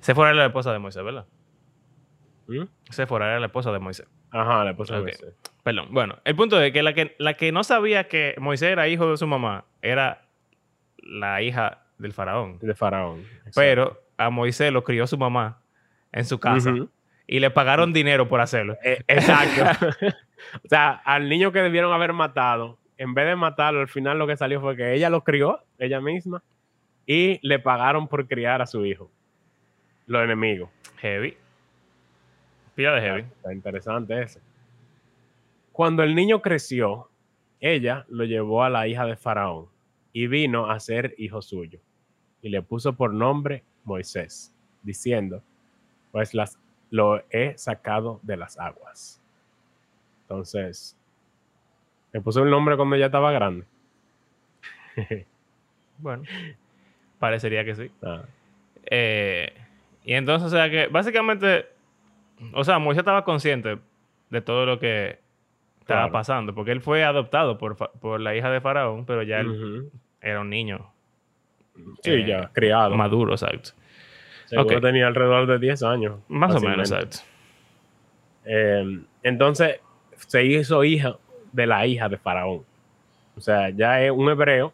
Séfora 0.00 0.30
era 0.30 0.38
la 0.38 0.46
esposa 0.46 0.72
de 0.72 0.78
Moisés, 0.78 1.02
¿verdad? 1.02 1.26
¿Mm? 2.46 2.64
Séfora 2.90 3.26
era 3.26 3.40
la 3.40 3.46
esposa 3.46 3.72
de 3.72 3.78
Moisés. 3.78 4.06
Ajá, 4.30 4.64
la 4.64 4.70
esposa 4.70 4.96
de. 4.96 5.02
Moisés. 5.02 5.34
Perdón. 5.62 5.88
Bueno, 5.90 6.18
el 6.24 6.36
punto 6.36 6.60
es 6.60 6.72
que 6.72 6.82
la, 6.82 6.92
que 6.92 7.16
la 7.18 7.34
que 7.34 7.50
no 7.50 7.64
sabía 7.64 8.06
que 8.06 8.34
Moisés 8.38 8.70
era 8.70 8.86
hijo 8.88 9.10
de 9.10 9.16
su 9.16 9.26
mamá 9.26 9.64
era 9.82 10.22
la 10.98 11.42
hija 11.42 11.82
del 11.98 12.12
faraón. 12.12 12.58
de 12.60 12.74
Faraón. 12.74 13.20
exacto. 13.20 13.52
Pero 13.54 14.02
a 14.16 14.30
Moisés 14.30 14.72
lo 14.72 14.84
crió 14.84 15.06
su 15.06 15.18
mamá 15.18 15.60
en 16.12 16.24
su 16.24 16.38
casa 16.38 16.72
y 17.26 17.40
le 17.40 17.50
pagaron 17.50 17.92
dinero 17.92 18.28
por 18.28 18.40
hacerlo. 18.40 18.76
Eh, 18.84 19.02
exacto. 19.08 19.86
o 20.64 20.68
sea, 20.68 20.90
al 21.04 21.28
niño 21.28 21.52
que 21.52 21.60
debieron 21.60 21.92
haber 21.92 22.12
matado, 22.12 22.78
en 22.98 23.14
vez 23.14 23.26
de 23.26 23.36
matarlo, 23.36 23.80
al 23.80 23.88
final 23.88 24.18
lo 24.18 24.26
que 24.26 24.36
salió 24.36 24.60
fue 24.60 24.76
que 24.76 24.94
ella 24.94 25.10
lo 25.10 25.22
crió, 25.22 25.60
ella 25.78 26.00
misma, 26.00 26.42
y 27.06 27.38
le 27.46 27.58
pagaron 27.58 28.08
por 28.08 28.26
criar 28.26 28.62
a 28.62 28.66
su 28.66 28.84
hijo. 28.84 29.10
Los 30.06 30.24
enemigos. 30.24 30.70
Heavy. 30.98 31.36
Pila 32.74 32.94
de 32.94 33.00
heavy. 33.00 33.20
Está 33.20 33.52
interesante 33.52 34.22
ese. 34.22 34.40
Cuando 35.72 36.02
el 36.02 36.14
niño 36.14 36.40
creció, 36.40 37.10
ella 37.60 38.06
lo 38.08 38.24
llevó 38.24 38.64
a 38.64 38.70
la 38.70 38.88
hija 38.88 39.04
de 39.04 39.16
Faraón 39.16 39.68
y 40.12 40.26
vino 40.26 40.70
a 40.70 40.80
ser 40.80 41.14
hijo 41.18 41.42
suyo. 41.42 41.80
Y 42.40 42.48
le 42.48 42.62
puso 42.62 42.94
por 42.94 43.12
nombre 43.12 43.62
Moisés, 43.84 44.54
diciendo, 44.82 45.42
pues 46.12 46.32
las, 46.34 46.58
lo 46.90 47.22
he 47.30 47.56
sacado 47.58 48.20
de 48.22 48.36
las 48.36 48.58
aguas. 48.58 49.20
Entonces, 50.22 50.95
le 52.16 52.22
puso 52.22 52.42
el 52.42 52.48
nombre 52.50 52.76
cuando 52.78 52.96
ella 52.96 53.06
estaba 53.06 53.30
grande. 53.30 53.64
Bueno, 55.98 56.24
parecería 57.18 57.64
que 57.64 57.74
sí. 57.74 57.90
Ah, 58.02 58.22
Eh, 58.90 59.52
y 60.04 60.12
entonces, 60.14 60.46
o 60.46 60.50
sea 60.50 60.68
que 60.70 60.86
básicamente, 60.88 61.66
o 62.52 62.64
sea, 62.64 62.78
Moisés 62.78 63.00
estaba 63.00 63.24
consciente 63.24 63.78
de 64.30 64.40
todo 64.42 64.64
lo 64.66 64.78
que 64.78 65.18
estaba 65.80 66.00
Claro. 66.02 66.12
pasando, 66.12 66.54
porque 66.54 66.72
él 66.72 66.80
fue 66.82 67.02
adoptado 67.04 67.56
por, 67.58 67.76
por 67.76 68.20
la 68.20 68.34
hija 68.36 68.50
de 68.50 68.60
Faraón, 68.60 69.04
pero 69.06 69.22
ya 69.22 69.40
él 69.40 69.90
era 70.20 70.40
un 70.40 70.50
niño 70.50 70.90
Sí, 72.02 72.10
Eh, 72.12 72.26
ya, 72.26 72.50
criado. 72.52 72.94
maduro, 72.94 73.32
exacto. 73.32 73.70
Seguro 74.46 74.80
tenía 74.80 75.06
alrededor 75.06 75.46
de 75.46 75.58
10 75.58 75.82
años. 75.82 76.20
Más 76.28 76.54
o 76.54 76.60
menos, 76.60 76.90
exacto. 76.90 77.18
Eh, 78.44 79.00
entonces 79.22 79.80
se 80.16 80.44
hizo 80.44 80.84
hija 80.84 81.16
de 81.52 81.66
la 81.66 81.86
hija 81.86 82.08
de 82.08 82.16
Faraón. 82.18 82.62
O 83.36 83.40
sea, 83.40 83.70
ya 83.70 84.02
es 84.02 84.10
un 84.10 84.28
hebreo 84.30 84.72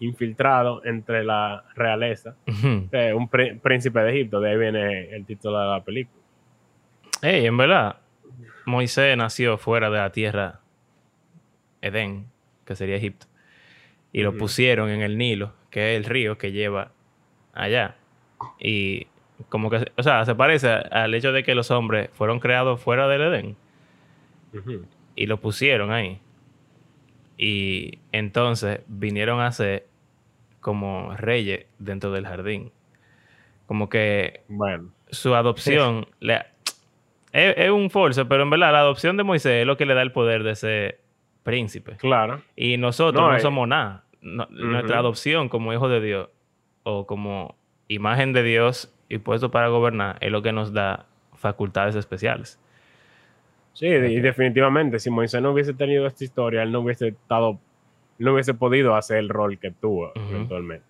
infiltrado 0.00 0.84
entre 0.84 1.24
la 1.24 1.64
realeza, 1.74 2.34
eh, 2.46 3.12
un 3.14 3.28
prín- 3.28 3.60
príncipe 3.60 4.00
de 4.00 4.10
Egipto, 4.10 4.40
de 4.40 4.50
ahí 4.50 4.56
viene 4.58 5.14
el 5.14 5.24
título 5.24 5.58
de 5.60 5.66
la 5.66 5.80
película. 5.82 6.20
Ey, 7.22 7.46
en 7.46 7.56
verdad, 7.56 7.96
Moisés 8.66 9.16
nació 9.16 9.56
fuera 9.56 9.88
de 9.90 9.98
la 9.98 10.10
tierra 10.10 10.60
Edén, 11.80 12.26
que 12.64 12.74
sería 12.76 12.96
Egipto, 12.96 13.26
y 14.12 14.22
lo 14.22 14.36
pusieron 14.36 14.90
en 14.90 15.02
el 15.02 15.16
Nilo, 15.16 15.52
que 15.70 15.92
es 15.94 15.98
el 15.98 16.04
río 16.04 16.36
que 16.38 16.52
lleva 16.52 16.90
allá. 17.54 17.94
Y 18.58 19.06
como 19.48 19.70
que, 19.70 19.90
o 19.96 20.02
sea, 20.02 20.24
se 20.24 20.34
parece 20.34 20.68
al 20.68 21.14
hecho 21.14 21.32
de 21.32 21.44
que 21.44 21.54
los 21.54 21.70
hombres 21.70 22.10
fueron 22.14 22.40
creados 22.40 22.80
fuera 22.80 23.06
del 23.08 23.22
Edén. 23.22 23.56
Y 25.16 25.26
lo 25.26 25.38
pusieron 25.40 25.90
ahí. 25.92 26.20
Y 27.36 27.98
entonces 28.12 28.80
vinieron 28.86 29.40
a 29.40 29.50
ser 29.52 29.86
como 30.60 31.14
reyes 31.16 31.66
dentro 31.78 32.12
del 32.12 32.26
jardín. 32.26 32.70
Como 33.66 33.88
que 33.88 34.42
Bueno, 34.48 34.90
su 35.10 35.34
adopción 35.34 36.06
le- 36.20 36.46
es, 37.32 37.54
es 37.56 37.70
un 37.70 37.90
force, 37.90 38.24
pero 38.24 38.44
en 38.44 38.50
verdad 38.50 38.72
la 38.72 38.80
adopción 38.80 39.16
de 39.16 39.24
Moisés 39.24 39.52
es 39.62 39.66
lo 39.66 39.76
que 39.76 39.86
le 39.86 39.94
da 39.94 40.02
el 40.02 40.12
poder 40.12 40.42
de 40.44 40.54
ser 40.54 41.00
príncipe. 41.42 41.96
claro. 41.96 42.40
Y 42.56 42.76
nosotros 42.76 43.20
No, 43.22 43.30
no, 43.30 43.36
eh. 43.36 43.40
somos 43.40 43.66
nada. 43.68 44.04
No- 44.22 44.46
Nuestra 44.50 44.98
adopción 44.98 45.48
como 45.48 45.72
hijos 45.72 45.90
de 45.90 46.00
Dios 46.00 46.28
o 46.84 47.06
como 47.06 47.56
imagen 47.88 48.32
de 48.32 48.42
Dios 48.42 48.94
y 49.08 49.18
puesto 49.18 49.50
para 49.50 49.68
gobernar 49.68 50.16
es 50.20 50.30
lo 50.30 50.40
que 50.42 50.52
nos 50.52 50.72
da 50.72 51.06
facultades 51.34 51.94
especiales. 51.96 52.58
Sí, 53.74 53.86
y 53.86 54.20
definitivamente, 54.20 55.00
si 55.00 55.10
Moisés 55.10 55.42
no 55.42 55.50
hubiese 55.50 55.74
tenido 55.74 56.06
esta 56.06 56.22
historia, 56.24 56.62
él 56.62 56.70
no 56.70 56.80
hubiese 56.80 57.08
estado, 57.08 57.58
no 58.18 58.32
hubiese 58.32 58.54
podido 58.54 58.94
hacer 58.94 59.18
el 59.18 59.28
rol 59.28 59.58
que 59.58 59.72
tuvo 59.72 60.12
eventualmente. 60.14 60.86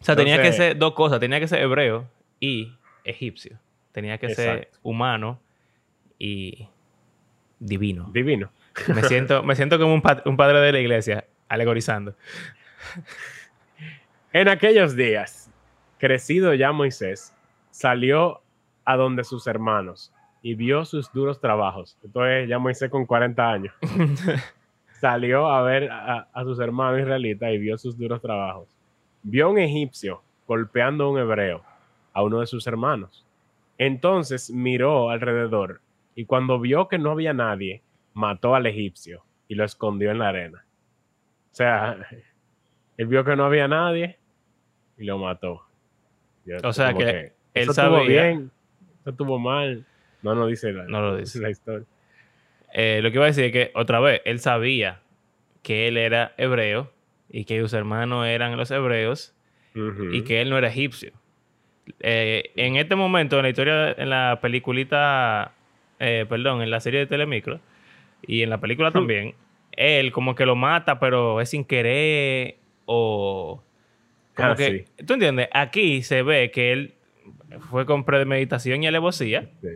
O 0.00 0.04
sea, 0.04 0.16
tenía 0.16 0.42
que 0.42 0.52
ser 0.52 0.76
dos 0.76 0.92
cosas. 0.94 1.20
Tenía 1.20 1.40
que 1.40 1.48
ser 1.48 1.62
hebreo 1.62 2.06
y 2.40 2.74
egipcio. 3.04 3.58
Tenía 3.92 4.18
que 4.18 4.34
ser 4.34 4.70
humano 4.82 5.40
y 6.18 6.68
divino. 7.58 8.10
Divino. 8.12 8.50
Me 8.88 9.02
siento, 9.08 9.42
me 9.42 9.54
siento 9.54 9.78
como 9.78 9.94
un 9.94 10.36
padre 10.36 10.60
de 10.60 10.72
la 10.72 10.80
iglesia, 10.80 11.24
alegorizando. 11.48 12.14
En 14.32 14.48
aquellos 14.48 14.96
días, 14.96 15.50
crecido 15.98 16.52
ya 16.54 16.72
Moisés, 16.72 17.32
salió 17.70 18.42
a 18.84 18.96
donde 18.96 19.24
sus 19.24 19.46
hermanos 19.46 20.12
y 20.46 20.54
vio 20.54 20.84
sus 20.84 21.10
duros 21.10 21.40
trabajos. 21.40 21.96
Entonces 22.04 22.46
ya 22.50 22.58
Moisés 22.58 22.90
con 22.90 23.06
40 23.06 23.50
años 23.50 23.74
salió 25.00 25.48
a 25.48 25.62
ver 25.62 25.90
a, 25.90 26.28
a 26.32 26.44
sus 26.44 26.58
hermanos 26.60 27.00
israelitas 27.00 27.50
y 27.52 27.58
vio 27.58 27.78
sus 27.78 27.96
duros 27.98 28.20
trabajos. 28.20 28.68
Vio 29.22 29.46
a 29.46 29.50
un 29.50 29.58
egipcio 29.58 30.22
golpeando 30.46 31.04
a 31.04 31.10
un 31.10 31.18
hebreo, 31.18 31.62
a 32.12 32.22
uno 32.22 32.40
de 32.40 32.46
sus 32.46 32.66
hermanos. 32.66 33.24
Entonces 33.78 34.50
miró 34.50 35.10
alrededor 35.10 35.80
y 36.14 36.26
cuando 36.26 36.60
vio 36.60 36.88
que 36.88 36.98
no 36.98 37.10
había 37.12 37.32
nadie, 37.32 37.82
mató 38.12 38.54
al 38.54 38.66
egipcio 38.66 39.24
y 39.48 39.54
lo 39.54 39.64
escondió 39.64 40.10
en 40.10 40.18
la 40.18 40.28
arena. 40.28 40.64
O 41.52 41.54
sea, 41.54 41.96
él 42.96 43.06
vio 43.06 43.24
que 43.24 43.34
no 43.36 43.44
había 43.46 43.66
nadie 43.66 44.18
y 44.98 45.04
lo 45.04 45.18
mató. 45.18 45.62
Yo- 46.44 46.56
O 46.62 46.72
sea 46.72 46.88
como 46.92 46.98
que 46.98 47.10
él 47.20 47.32
eso 47.54 47.70
estuvo 47.72 47.96
sabía- 47.98 48.22
bien, 48.24 48.50
eso 49.00 49.10
estuvo 49.10 49.38
mal. 49.38 49.86
No, 50.24 50.34
no 50.34 50.46
dice 50.46 50.72
la, 50.72 50.84
No 50.84 51.00
lo 51.00 51.16
dice. 51.18 51.38
la 51.40 51.50
historia. 51.50 51.86
Eh, 52.72 53.00
lo 53.02 53.10
que 53.10 53.16
iba 53.18 53.24
a 53.24 53.28
decir 53.28 53.44
es 53.44 53.52
que, 53.52 53.70
otra 53.74 54.00
vez, 54.00 54.20
él 54.24 54.40
sabía 54.40 55.00
que 55.62 55.86
él 55.86 55.96
era 55.96 56.34
hebreo 56.36 56.90
y 57.30 57.44
que 57.44 57.60
sus 57.60 57.72
hermanos 57.72 58.26
eran 58.26 58.56
los 58.56 58.70
hebreos 58.72 59.34
y 60.12 60.22
que 60.22 60.40
él 60.40 60.50
no 60.50 60.58
era 60.58 60.68
egipcio. 60.68 61.12
Eh, 62.00 62.50
en 62.56 62.76
este 62.76 62.96
momento, 62.96 63.36
en 63.36 63.42
la 63.42 63.48
historia, 63.50 63.92
en 63.92 64.08
la 64.10 64.38
peliculita, 64.40 65.52
eh, 65.98 66.26
perdón, 66.28 66.62
en 66.62 66.70
la 66.70 66.80
serie 66.80 67.00
de 67.00 67.06
Telemicro 67.06 67.60
y 68.26 68.42
en 68.42 68.50
la 68.50 68.58
película 68.58 68.90
también, 68.90 69.34
él 69.72 70.12
como 70.12 70.34
que 70.34 70.46
lo 70.46 70.54
mata, 70.56 70.98
pero 71.00 71.40
es 71.40 71.50
sin 71.50 71.64
querer 71.64 72.56
o... 72.86 73.62
Como 74.34 74.48
Ah, 74.50 74.56
que, 74.56 74.86
¿Tú 75.06 75.14
entiendes? 75.14 75.48
Aquí 75.52 76.02
se 76.02 76.22
ve 76.22 76.50
que 76.50 76.72
él 76.72 76.94
fue 77.70 77.84
con 77.86 78.04
premeditación 78.04 78.82
y 78.82 78.86
alevosía, 78.86 79.48
Sí. 79.60 79.68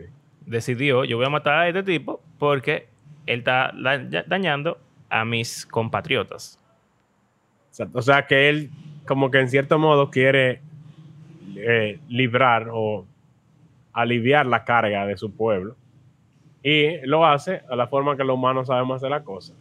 Decidió, 0.49 1.05
yo 1.05 1.17
voy 1.17 1.25
a 1.25 1.29
matar 1.29 1.59
a 1.59 1.67
este 1.67 1.83
tipo 1.83 2.21
porque 2.37 2.87
él 3.25 3.39
está 3.39 3.71
da- 3.75 4.23
dañando 4.27 4.77
a 5.09 5.23
mis 5.25 5.65
compatriotas. 5.65 6.59
O 7.93 8.01
sea, 8.01 8.25
que 8.27 8.49
él 8.49 8.69
como 9.05 9.31
que 9.31 9.39
en 9.39 9.49
cierto 9.49 9.79
modo 9.79 10.09
quiere 10.09 10.61
eh, 11.55 11.99
librar 12.09 12.67
o 12.71 13.05
aliviar 13.93 14.45
la 14.45 14.63
carga 14.65 15.05
de 15.05 15.17
su 15.17 15.31
pueblo 15.31 15.75
y 16.61 16.97
lo 17.07 17.25
hace 17.25 17.61
a 17.69 17.75
la 17.75 17.87
forma 17.87 18.17
que 18.17 18.23
los 18.23 18.35
humanos 18.35 18.67
sabemos 18.67 18.97
hacer 18.97 19.09
la 19.11 19.23
cosa, 19.23 19.53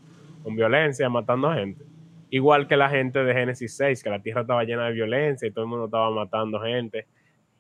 con 0.43 0.57
violencia, 0.57 1.09
matando 1.09 1.53
gente. 1.53 1.85
Igual 2.31 2.67
que 2.67 2.77
la 2.77 2.91
gente 2.91 3.23
de 3.25 3.33
Génesis 3.33 3.75
6, 3.77 4.03
que 4.03 4.11
la 4.11 4.21
tierra 4.21 4.41
estaba 4.43 4.65
llena 4.65 4.87
de 4.87 4.93
violencia 4.93 5.47
y 5.47 5.51
todo 5.51 5.65
el 5.65 5.71
mundo 5.71 5.85
estaba 5.87 6.11
matando 6.11 6.61
gente. 6.61 7.07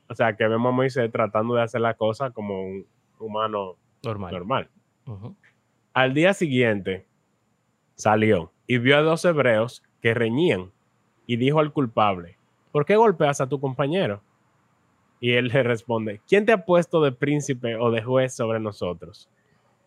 O 0.08 0.14
sea, 0.14 0.34
que 0.34 0.46
vemos 0.46 0.70
a 0.72 0.76
Moisés 0.76 1.10
tratando 1.12 1.54
de 1.54 1.62
hacer 1.62 1.80
la 1.80 1.94
cosa 1.94 2.30
como 2.30 2.62
un 2.66 2.84
humano 3.20 3.76
Normal. 4.32 4.70
Al 5.92 6.14
día 6.14 6.34
siguiente 6.34 7.06
salió 7.94 8.52
y 8.66 8.78
vio 8.78 8.96
a 8.96 9.02
dos 9.02 9.24
hebreos 9.24 9.82
que 10.00 10.14
reñían 10.14 10.70
y 11.26 11.36
dijo 11.36 11.60
al 11.60 11.72
culpable, 11.72 12.38
¿por 12.72 12.84
qué 12.84 12.96
golpeas 12.96 13.40
a 13.40 13.48
tu 13.48 13.60
compañero? 13.60 14.22
Y 15.20 15.32
él 15.32 15.48
le 15.48 15.62
responde, 15.62 16.20
¿quién 16.28 16.46
te 16.46 16.52
ha 16.52 16.64
puesto 16.64 17.02
de 17.02 17.12
príncipe 17.12 17.74
o 17.76 17.90
de 17.90 18.02
juez 18.02 18.34
sobre 18.34 18.60
nosotros? 18.60 19.28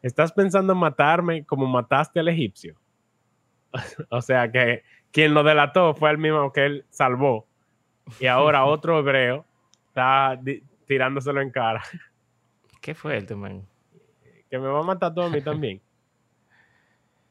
¿Estás 0.01 0.33
pensando 0.33 0.73
en 0.73 0.79
matarme 0.79 1.45
como 1.45 1.67
mataste 1.67 2.19
al 2.19 2.27
egipcio? 2.27 2.75
o 4.09 4.21
sea 4.21 4.51
que 4.51 4.83
quien 5.11 5.33
lo 5.33 5.43
delató 5.43 5.93
fue 5.93 6.11
el 6.11 6.17
mismo 6.17 6.51
que 6.51 6.65
él 6.65 6.85
salvó. 6.89 7.45
Y 8.19 8.25
ahora 8.25 8.65
otro 8.65 8.99
hebreo 8.99 9.45
está 9.87 10.39
tirándoselo 10.85 11.41
en 11.41 11.51
cara. 11.51 11.81
¿Qué 12.81 12.95
fue 12.95 13.15
el 13.15 13.35
man? 13.37 13.65
Que 14.49 14.57
me 14.59 14.67
va 14.67 14.79
a 14.79 14.83
matar 14.83 15.13
todo 15.13 15.25
a 15.25 15.29
mí 15.29 15.41
también. 15.41 15.81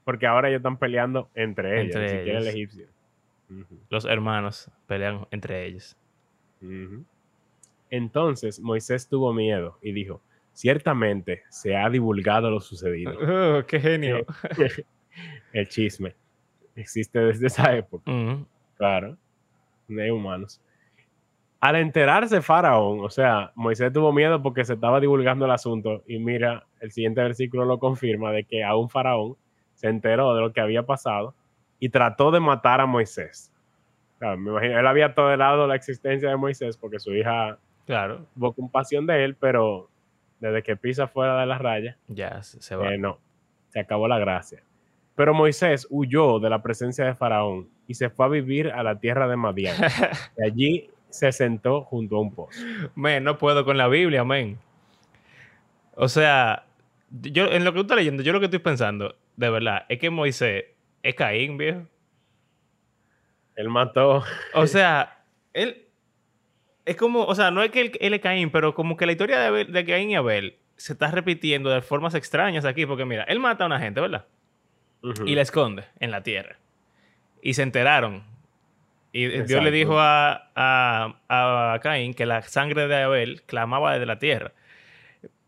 Porque 0.05 0.27
ahora 0.27 0.49
ellos 0.49 0.61
están 0.61 0.79
peleando 0.79 1.29
entre 1.35 1.83
ellos, 1.83 1.97
entre 1.97 2.23
ellos. 2.23 2.43
el 2.43 2.49
egipcio. 2.49 2.87
Los 3.91 4.05
hermanos 4.05 4.71
pelean 4.87 5.27
entre 5.31 5.67
ellos. 5.67 5.97
Entonces 7.91 8.61
Moisés 8.61 9.09
tuvo 9.09 9.33
miedo 9.33 9.79
y 9.83 9.93
dijo, 9.93 10.23
ciertamente 10.53 11.43
se 11.49 11.77
ha 11.77 11.91
divulgado 11.91 12.51
lo 12.51 12.61
sucedido. 12.61 13.13
Oh, 13.61 13.67
¡Qué 13.67 13.81
genio! 13.81 14.25
el 15.53 15.69
chisme 15.69 16.15
existe 16.77 17.19
desde 17.19 17.49
esa 17.49 17.77
época. 17.77 18.11
Claro, 18.77 19.17
no 19.89 20.03
hay 20.03 20.11
humanos. 20.11 20.61
Al 21.61 21.77
enterarse 21.77 22.41
Faraón, 22.41 23.01
o 23.01 23.11
sea, 23.11 23.53
Moisés 23.55 23.93
tuvo 23.93 24.13
miedo 24.13 24.43
porque 24.43 24.65
se 24.65 24.75
estaba 24.75 24.99
divulgando 24.99 25.45
el 25.45 25.51
asunto 25.51 26.03
y 26.07 26.19
mira, 26.19 26.67
el 26.81 26.91
siguiente 26.91 27.23
versículo 27.23 27.67
lo 27.67 27.79
confirma 27.79 28.33
de 28.33 28.45
que 28.45 28.65
aún 28.65 28.89
Faraón 28.89 29.37
se 29.75 29.89
enteró 29.89 30.35
de 30.35 30.41
lo 30.41 30.53
que 30.55 30.63
había 30.63 30.85
pasado 30.85 31.35
y 31.79 31.91
trató 31.91 32.31
de 32.31 32.41
matar 32.41 32.81
a 32.81 32.87
Moisés. 32.87 33.53
me 34.21 34.35
imagino, 34.35 34.79
él 34.79 34.87
había 34.87 35.15
tolerado 35.15 35.67
la 35.67 35.75
existencia 35.75 36.31
de 36.31 36.37
Moisés 36.37 36.79
porque 36.79 36.99
su 36.99 37.15
hija 37.15 37.59
claro. 37.85 38.27
tuvo 38.35 38.55
compasión 38.55 39.07
de 39.07 39.25
él, 39.25 39.37
pero 39.37 39.91
desde 40.39 40.63
que 40.63 40.77
pisa 40.77 41.09
fuera 41.09 41.39
de 41.41 41.47
la 41.47 41.59
raya, 41.59 41.99
ya 42.09 42.43
se 42.43 42.75
va. 42.75 42.95
Eh, 42.95 42.99
no, 42.99 43.19
se 43.69 43.81
acabó 43.81 44.09
la 44.09 44.19
gracia. 44.19 44.63
Pero 45.15 45.35
Moisés 45.35 45.87
huyó 45.91 46.39
de 46.39 46.49
la 46.49 46.63
presencia 46.63 47.05
de 47.05 47.15
Faraón 47.15 47.69
y 47.87 47.95
se 47.95 48.09
fue 48.09 48.25
a 48.25 48.29
vivir 48.31 48.71
a 48.71 48.83
la 48.83 48.99
tierra 48.99 49.29
de 49.29 49.37
Madián. 49.37 49.77
y 50.39 50.43
allí 50.43 50.91
se 51.11 51.33
sentó 51.33 51.83
junto 51.83 52.17
a 52.17 52.21
un 52.21 52.35
pozo. 52.35 52.61
Men, 52.95 53.25
no 53.25 53.39
puedo 53.39 53.65
con 53.65 53.77
la 53.77 53.89
Biblia, 53.89 54.25
men. 54.25 54.59
O 55.95 56.09
sea, 56.09 56.65
yo 57.11 57.47
en 57.47 57.65
lo 57.65 57.73
que 57.73 57.79
tú 57.79 57.83
estás 57.83 57.97
leyendo, 57.97 58.23
yo 58.23 58.33
lo 58.33 58.41
que 58.41 58.47
estoy 58.47 58.61
pensando, 58.61 59.17
de 59.37 59.51
verdad, 59.51 59.85
es 59.89 59.99
que 59.99 60.11
Moisés 60.11 60.65
es 61.03 61.15
Caín, 61.15 61.59
viejo. 61.59 61.83
Él 63.57 63.69
mató. 63.69 64.25
O 64.55 64.67
sea, 64.67 65.25
él 65.53 65.87
es 66.85 66.97
como, 66.97 67.25
o 67.25 67.35
sea, 67.35 67.51
no 67.51 67.63
es 67.63 67.71
que 67.71 67.93
él, 68.01 68.15
es 68.15 68.21
Caín, 68.21 68.51
pero 68.51 68.75
como 68.75 68.97
que 68.97 69.07
la 69.07 69.13
historia 69.13 69.51
de, 69.51 69.65
de 69.65 69.85
Caín 69.85 70.11
y 70.11 70.17
Abel 70.17 70.57
se 70.77 70.95
está 70.95 71.11
repitiendo 71.11 71.69
de 71.69 71.83
formas 71.83 72.15
extrañas 72.15 72.65
aquí, 72.65 72.87
porque 72.87 73.05
mira, 73.05 73.25
él 73.25 73.39
mata 73.39 73.65
a 73.65 73.67
una 73.67 73.79
gente, 73.79 74.01
¿verdad? 74.01 74.27
y 75.25 75.35
la 75.35 75.43
esconde 75.43 75.85
en 75.99 76.11
la 76.11 76.23
tierra. 76.23 76.57
Y 77.43 77.55
se 77.55 77.63
enteraron. 77.63 78.25
Y 79.13 79.27
Dios 79.27 79.63
le 79.63 79.71
dijo 79.71 79.99
a, 79.99 80.51
a, 80.55 81.79
Caín 81.83 82.15
que 82.15 82.27
la 82.27 82.43
sangre 82.43 82.87
de 82.87 83.03
Abel 83.03 83.43
clamaba 83.43 83.93
desde 83.93 84.07
la 84.07 84.19
tierra. 84.19 84.53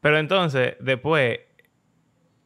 Pero 0.01 0.19
entonces, 0.19 0.77
después, 0.81 1.41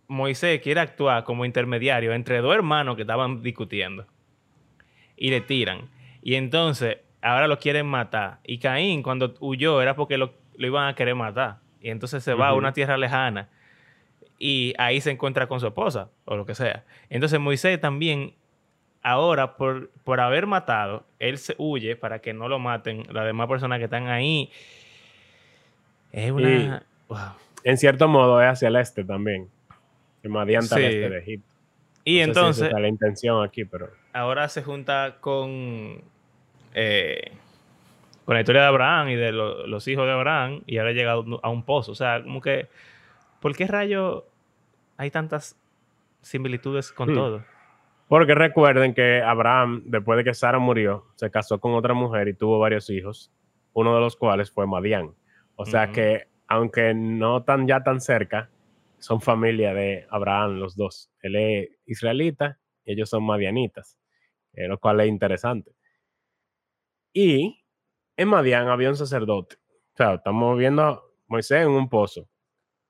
Moisés 0.08 0.60
quiere 0.60 0.80
actuar 0.80 1.24
como 1.24 1.44
intermediario 1.44 2.12
entre 2.12 2.40
dos 2.42 2.54
hermanos 2.54 2.96
que 2.96 3.02
estaban 3.02 3.42
discutiendo. 3.42 4.06
Y 5.16 5.30
le 5.30 5.40
tiran. 5.40 5.88
Y 6.20 6.34
entonces, 6.34 6.98
ahora 7.22 7.48
lo 7.48 7.58
quieren 7.58 7.86
matar. 7.86 8.40
Y 8.44 8.58
Caín, 8.58 9.02
cuando 9.02 9.34
huyó, 9.40 9.80
era 9.80 9.96
porque 9.96 10.18
lo, 10.18 10.34
iban 10.58 10.88
a 10.88 10.94
querer 10.94 11.14
matar. 11.14 11.58
Y 11.80 11.90
entonces 11.90 12.22
se 12.22 12.34
va 12.34 12.48
a 12.48 12.54
una 12.54 12.72
tierra 12.72 12.96
lejana 12.96 13.48
y 14.38 14.74
ahí 14.78 15.00
se 15.00 15.10
encuentra 15.10 15.46
con 15.46 15.60
su 15.60 15.66
esposa 15.66 16.10
o 16.24 16.36
lo 16.36 16.46
que 16.46 16.54
sea. 16.54 16.84
Entonces 17.08 17.40
Moisés 17.40 17.80
también, 17.80 18.34
ahora 19.06 19.56
por, 19.56 19.90
por 20.04 20.20
haber 20.20 20.46
matado, 20.46 21.04
él 21.18 21.38
se 21.38 21.54
huye 21.58 21.96
para 21.96 22.20
que 22.20 22.32
no 22.32 22.48
lo 22.48 22.58
maten 22.58 23.04
las 23.10 23.24
demás 23.24 23.48
personas 23.48 23.78
que 23.78 23.84
están 23.84 24.08
ahí. 24.08 24.50
Es 26.12 26.30
una... 26.30 26.82
En 27.64 27.78
cierto 27.78 28.08
modo 28.08 28.40
es 28.40 28.48
hacia 28.48 28.68
el 28.68 28.76
este 28.76 29.04
también. 29.04 29.48
Que 30.22 30.28
Madianta 30.28 30.78
este 30.78 31.08
de 31.08 31.18
Egipto. 31.18 31.48
Y 32.04 32.20
entonces... 32.20 32.72
la 32.72 32.88
intención 32.88 33.44
aquí, 33.44 33.64
pero... 33.64 33.90
Ahora 34.12 34.48
se 34.48 34.62
junta 34.62 35.16
con... 35.20 36.02
Eh, 36.74 37.32
con 38.24 38.34
la 38.34 38.40
historia 38.40 38.62
de 38.62 38.68
Abraham 38.68 39.08
y 39.08 39.16
de 39.16 39.32
los 39.32 39.86
hijos 39.88 40.04
de 40.04 40.12
Abraham 40.12 40.62
y 40.66 40.78
ahora 40.78 40.92
llega 40.92 41.12
a 41.12 41.48
un 41.48 41.62
pozo. 41.62 41.92
O 41.92 41.94
sea, 41.94 42.22
como 42.22 42.40
que 42.40 42.68
¿Por 43.40 43.54
qué 43.54 43.66
rayo 43.66 44.24
hay 44.96 45.10
tantas 45.10 45.56
similitudes 46.22 46.92
con 46.92 47.12
hmm. 47.12 47.14
todo? 47.14 47.44
Porque 48.08 48.34
recuerden 48.34 48.94
que 48.94 49.20
Abraham, 49.20 49.82
después 49.86 50.16
de 50.16 50.24
que 50.24 50.34
Sara 50.34 50.58
murió, 50.58 51.06
se 51.16 51.30
casó 51.30 51.58
con 51.58 51.74
otra 51.74 51.92
mujer 51.92 52.28
y 52.28 52.34
tuvo 52.34 52.58
varios 52.58 52.88
hijos, 52.88 53.32
uno 53.72 53.94
de 53.94 54.00
los 54.00 54.16
cuales 54.16 54.50
fue 54.50 54.66
Madián. 54.66 55.14
O 55.56 55.66
sea 55.66 55.90
que, 55.90 56.28
aunque 56.46 56.94
no 56.94 57.42
tan 57.42 57.66
ya 57.66 57.82
tan 57.82 58.00
cerca, 58.00 58.50
son 58.98 59.20
familia 59.20 59.74
de 59.74 60.06
Abraham 60.10 60.58
los 60.58 60.76
dos. 60.76 61.10
Él 61.20 61.36
es 61.36 61.68
israelita 61.86 62.58
y 62.84 62.92
ellos 62.92 63.10
son 63.10 63.24
madianitas, 63.24 63.98
eh, 64.52 64.68
lo 64.68 64.78
cual 64.78 65.00
es 65.00 65.08
interesante. 65.08 65.72
Y 67.12 67.64
en 68.16 68.28
Madián 68.28 68.68
había 68.68 68.88
un 68.88 68.96
sacerdote. 68.96 69.56
O 69.94 69.96
sea, 69.96 70.14
estamos 70.14 70.58
viendo 70.58 70.82
a 70.82 71.02
Moisés 71.26 71.62
en 71.62 71.70
un 71.70 71.88
pozo. 71.88 72.28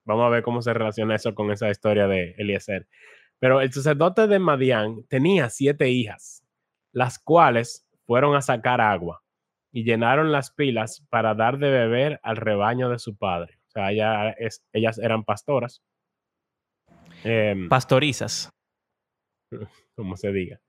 Vamos 0.05 0.27
a 0.27 0.29
ver 0.29 0.43
cómo 0.43 0.63
se 0.63 0.73
relaciona 0.75 1.15
eso 1.15 1.35
con 1.35 1.51
esa 1.51 1.71
historia 1.71 2.07
de 2.07 2.35
Eliezer. 2.39 2.87
Pero 3.39 3.61
el 3.61 3.73
sacerdote 3.73 4.27
de 4.27 4.39
Madián 4.39 5.05
tenía 5.09 5.51
siete 5.51 5.91
hijas, 5.91 6.45
las 6.93 7.19
cuales 7.19 7.87
fueron 8.07 8.35
a 8.35 8.43
sacar 8.43 8.81
agua 8.81 9.23
y 9.73 9.85
llenaron 9.85 10.33
las 10.33 10.51
pilas 10.51 11.07
para 11.11 11.35
dar 11.35 11.59
de 11.59 11.71
beber 11.71 12.21
al 12.23 12.37
rebaño 12.37 12.89
de 12.89 12.99
su 12.99 13.17
padre. 13.17 13.59
O 13.69 13.71
sea, 13.71 13.91
ellas 14.73 14.99
eran 14.99 15.25
pastoras. 15.25 15.83
Em, 17.25 17.69
Pastorizas. 17.69 18.51
Como 19.97 20.17
se 20.17 20.33
diga. 20.33 20.61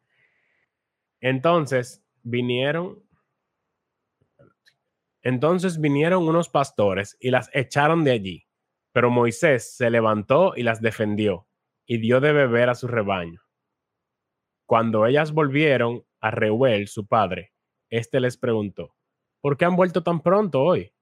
Entonces 1.22 2.04
vinieron. 2.24 3.02
Entonces 5.22 5.80
vinieron 5.80 6.28
unos 6.28 6.50
pastores 6.50 7.18
y 7.20 7.32
las 7.32 7.50
echaron 7.54 8.04
de 8.04 8.12
allí 8.12 8.48
pero 8.98 9.12
Moisés 9.12 9.78
se 9.78 9.92
levantó 9.92 10.54
y 10.56 10.64
las 10.64 10.82
defendió 10.82 11.47
y 11.88 11.98
dio 11.98 12.20
de 12.20 12.34
beber 12.34 12.70
a 12.70 12.76
su 12.76 12.88
rebaño. 12.88 13.42
Cuando 14.68 15.08
ellas 15.08 15.32
volvieron 15.32 16.06
a 16.20 16.30
Reuel, 16.30 16.88
su 16.90 17.08
padre, 17.08 17.54
éste 17.90 18.20
les 18.20 18.38
preguntó, 18.38 18.96
¿por 19.42 19.58
qué 19.58 19.66
han 19.66 19.78
vuelto 19.78 20.04
tan 20.04 20.22
pronto 20.22 20.62
hoy? 20.62 20.94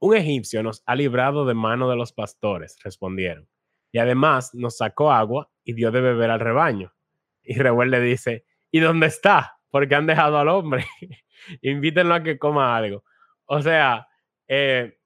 Un 0.00 0.16
egipcio 0.16 0.62
nos 0.62 0.82
ha 0.86 0.96
librado 0.96 1.44
de 1.44 1.54
mano 1.54 1.90
de 1.90 1.96
los 1.96 2.12
pastores, 2.12 2.78
respondieron, 2.82 3.48
y 3.92 3.98
además 3.98 4.54
nos 4.54 4.78
sacó 4.78 5.12
agua 5.12 5.50
y 5.62 5.74
dio 5.74 5.90
de 5.90 6.00
beber 6.00 6.30
al 6.30 6.40
rebaño. 6.40 6.94
Y 7.42 7.58
Reuel 7.58 7.90
le 7.90 8.00
dice, 8.00 8.46
¿y 8.70 8.80
dónde 8.80 9.06
está? 9.06 9.58
Porque 9.70 9.94
han 9.94 10.06
dejado 10.06 10.38
al 10.38 10.48
hombre. 10.48 10.86
Invítenlo 11.62 12.14
a 12.14 12.22
que 12.22 12.38
coma 12.38 12.76
algo. 12.76 13.04
O 13.44 13.60
sea, 13.60 14.08
eh, 14.46 14.98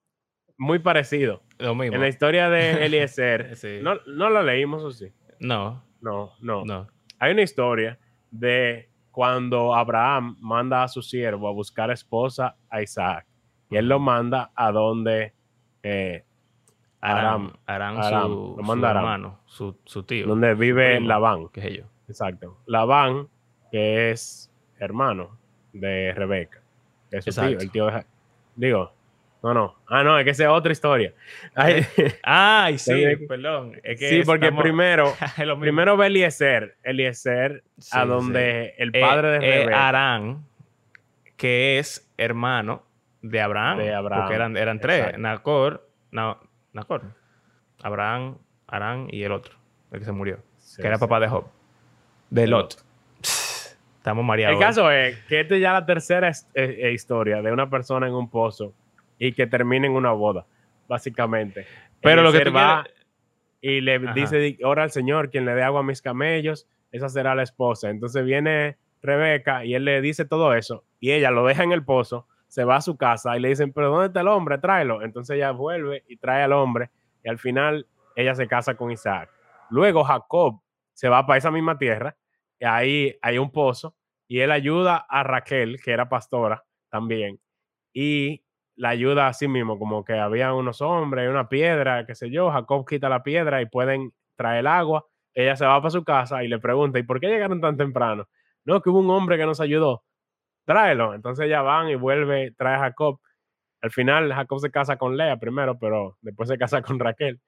muy 0.57 0.79
parecido. 0.79 1.43
En 1.63 2.01
la 2.01 2.09
historia 2.09 2.51
de 2.51 2.71
Eliezer, 2.87 3.57
¿no, 3.83 3.97
¿no 4.07 4.31
la 4.31 4.43
leímos 4.43 4.83
o 4.83 4.91
sí? 4.91 5.13
No. 5.39 5.83
No, 6.01 6.33
no. 6.41 6.65
No. 6.65 6.89
Hay 7.19 7.33
una 7.33 7.43
historia 7.43 7.99
de 8.31 8.89
cuando 9.13 9.75
Abraham 9.75 10.37
manda 10.41 10.83
a 10.83 10.89
su 10.89 11.03
siervo 11.03 11.49
a 11.49 11.53
buscar 11.53 11.91
esposa 11.91 12.57
a 12.69 12.83
Isaac. 12.83 13.27
Y 13.71 13.77
él 13.77 13.89
lo 13.89 14.01
manda 14.01 14.51
a 14.55 14.73
donde 14.73 15.33
eh, 15.83 16.25
Aram, 17.01 17.53
Aram, 17.67 18.03
su, 18.03 18.57
hermano, 18.85 19.41
su, 19.47 20.03
tío. 20.05 20.27
Donde 20.27 20.55
vive 20.55 21.01
Labán. 21.01 21.49
¿Qué 21.49 21.61
es 21.61 21.79
yo? 21.79 21.85
Exacto. 22.09 22.59
Labán, 22.67 23.29
que 23.71 24.11
es 24.11 24.51
hermano 24.79 25.39
de 25.73 26.13
Rebeca. 26.15 26.63
es 27.11 27.25
su 27.25 27.41
tío, 27.41 27.59
el 27.59 27.71
tío 27.71 27.87
de... 27.87 28.07
Digo, 28.57 28.93
no, 29.43 29.55
no. 29.55 29.75
Ah, 29.89 30.05
no, 30.05 30.19
es 30.19 30.25
que 30.25 30.31
esa 30.31 30.45
es 30.45 30.49
otra 30.51 30.71
historia. 30.71 31.13
Ay, 31.55 31.85
Ay 32.23 32.79
sí, 32.79 33.05
perdón. 33.29 33.73
sí, 33.97 34.23
porque 34.25 34.53
primero, 34.53 35.13
primero 35.61 35.97
ve 35.97 36.07
Eliezer, 36.07 36.77
Eliezer, 36.85 37.65
a 37.91 38.05
donde 38.05 38.75
el 38.79 38.93
padre 38.93 39.41
de 39.41 39.63
eh. 39.65 39.75
Arán, 39.75 40.47
que 41.37 41.81
es 41.81 42.09
hermano 42.17 42.85
de 43.21 43.41
Abraham. 43.41 43.79
De 43.79 43.93
Abraham. 43.93 44.23
Porque 44.23 44.35
eran, 44.37 44.57
eran 44.57 44.79
tres. 44.79 45.19
Nacor, 45.19 45.89
no, 46.13 46.39
Nacor. 46.73 47.03
Abraham, 47.83 48.39
Arán 48.69 49.09
y 49.11 49.25
el 49.25 49.33
otro, 49.33 49.57
el 49.91 49.99
que 49.99 50.05
se 50.05 50.13
murió. 50.13 50.39
que 50.77 50.87
era 50.87 50.99
papá 50.99 51.19
de 51.19 51.29
Job. 51.29 51.47
De 52.31 52.47
Lot. 52.47 52.77
Estamos 53.21 54.25
mareados. 54.25 54.55
El 54.55 54.61
caso 54.61 54.91
es 54.91 55.19
que 55.25 55.41
esta 55.41 55.55
es 55.57 55.61
ya 55.61 55.73
la 55.73 55.87
tercera 55.87 56.29
eh, 56.29 56.35
eh, 56.55 56.93
historia 56.93 57.43
de 57.43 57.53
una 57.53 57.69
persona 57.69 58.07
en 58.07 58.15
un 58.15 58.29
pozo 58.31 58.73
y 59.29 59.33
que 59.33 59.47
termina 59.47 59.87
en 59.87 59.93
una 59.93 60.11
boda, 60.13 60.47
básicamente. 60.89 61.65
Pero 62.01 62.23
lo 62.23 62.33
que 62.33 62.41
tú 62.41 62.53
va 62.53 62.83
quieres- 62.83 63.07
y 63.61 63.81
le 63.81 63.95
Ajá. 63.97 64.13
dice, 64.15 64.39
"Di- 64.39 64.59
ora 64.65 64.83
al 64.83 64.91
Señor, 64.91 65.31
quien 65.31 65.45
le 65.45 65.55
dé 65.55 65.63
agua 65.63 65.81
a 65.81 65.85
mis 65.85 66.03
camellos, 66.03 66.67
esa 66.91 67.09
será 67.09 67.35
la 67.35 67.45
esposa. 67.45 67.89
Entonces 67.91 68.25
viene 68.25 68.77
Rebeca 69.01 69.65
y 69.65 69.75
él 69.75 69.85
le 69.85 70.01
dice 70.01 70.25
todo 70.25 70.55
eso 70.55 70.85
y 71.01 71.13
ella 71.13 71.31
lo 71.31 71.45
deja 71.47 71.63
en 71.63 71.73
el 71.73 71.85
pozo, 71.85 72.27
se 72.49 72.65
va 72.65 72.77
a 72.77 72.81
su 72.81 72.97
casa 72.97 73.37
y 73.37 73.41
le 73.41 73.49
dicen, 73.49 73.73
pero 73.73 73.91
¿dónde 73.91 74.09
está 74.09 74.21
el 74.21 74.29
hombre? 74.29 74.59
Tráelo. 74.59 75.03
Entonces 75.03 75.37
ella 75.37 75.53
vuelve 75.53 76.03
y 76.09 76.17
trae 76.17 76.43
al 76.43 76.53
hombre 76.53 76.91
y 77.25 77.29
al 77.29 77.39
final 77.39 77.87
ella 78.17 78.35
se 78.35 78.47
casa 78.49 78.75
con 78.75 78.91
Isaac. 78.91 79.31
Luego 79.71 80.03
Jacob 80.05 80.61
se 80.93 81.09
va 81.09 81.25
para 81.27 81.39
esa 81.39 81.51
misma 81.51 81.79
tierra 81.79 82.17
y 82.59 82.65
ahí 82.65 83.17
hay 83.23 83.39
un 83.39 83.51
pozo 83.51 83.95
y 84.29 84.41
él 84.41 84.51
ayuda 84.51 84.97
a 85.09 85.23
Raquel, 85.23 85.81
que 85.83 85.93
era 85.93 86.09
pastora 86.09 86.65
también, 86.91 87.39
y 87.93 88.43
la 88.83 88.89
ayuda 88.89 89.29
a 89.29 89.33
sí 89.33 89.47
mismo, 89.47 89.79
como 89.79 90.05
que 90.05 90.15
había 90.15 90.53
unos 90.53 90.81
hombres, 90.81 91.31
una 91.31 91.49
piedra, 91.49 92.05
qué 92.05 92.17
sé 92.17 92.31
yo, 92.31 92.51
Jacob 92.51 92.85
quita 92.85 93.09
la 93.09 93.23
piedra 93.23 93.63
y 93.63 93.67
pueden 93.67 94.13
traer 94.35 94.67
agua, 94.67 95.07
ella 95.35 95.55
se 95.55 95.65
va 95.65 95.81
para 95.81 95.91
su 95.91 96.03
casa 96.03 96.43
y 96.43 96.49
le 96.49 96.59
pregunta, 96.59 96.99
¿y 96.99 97.05
por 97.05 97.21
qué 97.21 97.29
llegaron 97.29 97.61
tan 97.61 97.77
temprano? 97.77 98.27
No, 98.65 98.83
que 98.83 98.91
hubo 98.91 98.99
un 98.99 99.09
hombre 99.11 99.39
que 99.39 99.47
nos 99.47 99.61
ayudó, 99.61 100.03
tráelo. 100.67 101.15
Entonces 101.15 101.49
ya 101.49 101.63
van 101.63 101.91
y 101.91 101.95
vuelve, 101.95 102.55
trae 102.59 102.75
a 102.75 102.81
Jacob. 102.81 103.21
Al 103.83 103.93
final 103.93 104.33
Jacob 104.33 104.59
se 104.59 104.73
casa 104.73 104.97
con 104.97 105.17
Lea 105.17 105.37
primero, 105.39 105.79
pero 105.79 106.19
después 106.21 106.49
se 106.49 106.59
casa 106.59 106.83
con 106.83 106.99
Raquel. 106.99 107.41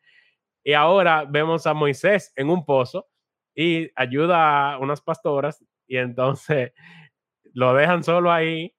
Y 0.64 0.75
ahora 0.75 1.25
vemos 1.29 1.66
a 1.66 1.75
Moisés 1.75 2.33
en 2.37 2.51
un 2.51 2.64
pozo 2.64 3.09
y 3.57 3.90
ayuda 3.97 4.75
a 4.75 4.79
unas 4.79 5.01
pastoras 5.01 5.64
y 5.88 5.97
entonces 5.97 6.73
lo 7.55 7.75
dejan 7.75 8.05
solo 8.05 8.31
ahí 8.33 8.74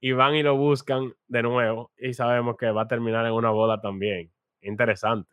y 0.00 0.12
van 0.12 0.34
y 0.34 0.42
lo 0.42 0.56
buscan 0.56 1.14
de 1.28 1.42
nuevo 1.42 1.90
y 1.98 2.12
sabemos 2.14 2.56
que 2.56 2.70
va 2.70 2.82
a 2.82 2.88
terminar 2.88 3.24
en 3.26 3.32
una 3.32 3.50
boda 3.50 3.80
también. 3.80 4.30
Interesante. 4.60 5.30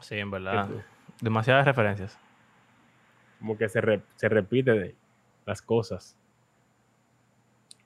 Sí, 0.00 0.18
en 0.18 0.30
verdad. 0.30 0.70
Este- 0.70 0.84
Demasiadas 1.20 1.64
referencias. 1.66 2.18
Como 3.38 3.56
que 3.56 3.68
se, 3.68 3.80
re- 3.80 4.02
se 4.16 4.28
repite 4.28 4.72
de 4.72 4.96
las 5.46 5.62
cosas. 5.62 6.16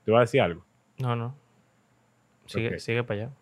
¿Te 0.05 0.11
vas 0.11 0.19
a 0.19 0.21
decir 0.23 0.41
algo? 0.41 0.65
No, 0.99 1.15
no. 1.17 1.35
Sigue, 2.47 2.79
sigue 2.79 3.03
para 3.05 3.23
allá. 3.25 3.33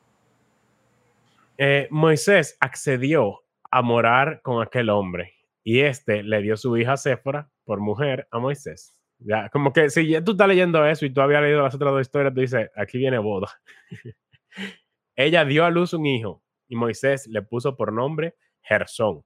Eh, 1.59 1.87
Moisés 1.91 2.57
accedió 2.61 3.43
a 3.71 3.83
morar 3.83 4.41
con 4.43 4.63
aquel 4.63 4.91
hombre 4.91 5.35
y 5.63 5.81
este 5.81 6.23
le 6.23 6.41
dio 6.43 6.57
su 6.57 6.77
hija 6.77 6.97
Séfora 6.97 7.49
por 7.65 7.81
mujer 7.81 8.27
a 8.31 8.39
Moisés. 8.39 9.01
Ya, 9.19 9.49
como 9.51 9.73
que 9.73 9.91
si 9.91 10.09
ya 10.09 10.23
tú 10.23 10.33
estás 10.33 10.49
leyendo 10.49 10.85
eso 10.85 11.07
y 11.07 11.11
tú 11.11 11.21
habías 11.21 11.43
leído 11.43 11.63
las 11.63 11.75
otras 11.75 11.93
dos 11.93 12.03
historias, 12.03 12.35
tú 12.35 12.41
dices, 12.41 12.71
aquí 12.77 12.99
viene 12.99 13.19
boda. 13.19 13.49
Ella 15.17 15.45
dio 15.45 15.65
a 15.65 15.71
luz 15.71 15.93
un 15.95 16.07
hijo 16.07 16.43
y 16.69 16.77
Moisés 16.77 17.27
le 17.29 17.43
puso 17.43 17.77
por 17.77 17.93
nombre 17.93 18.35
Gersón, 18.63 19.23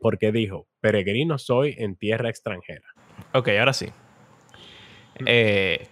porque 0.00 0.32
dijo, 0.32 0.68
peregrino 0.80 1.38
soy 1.38 1.74
en 1.78 1.96
tierra 1.96 2.28
extranjera. 2.28 2.86
Ok, 3.32 3.48
ahora 3.58 3.72
sí. 3.72 3.92
Eh, 5.24 5.88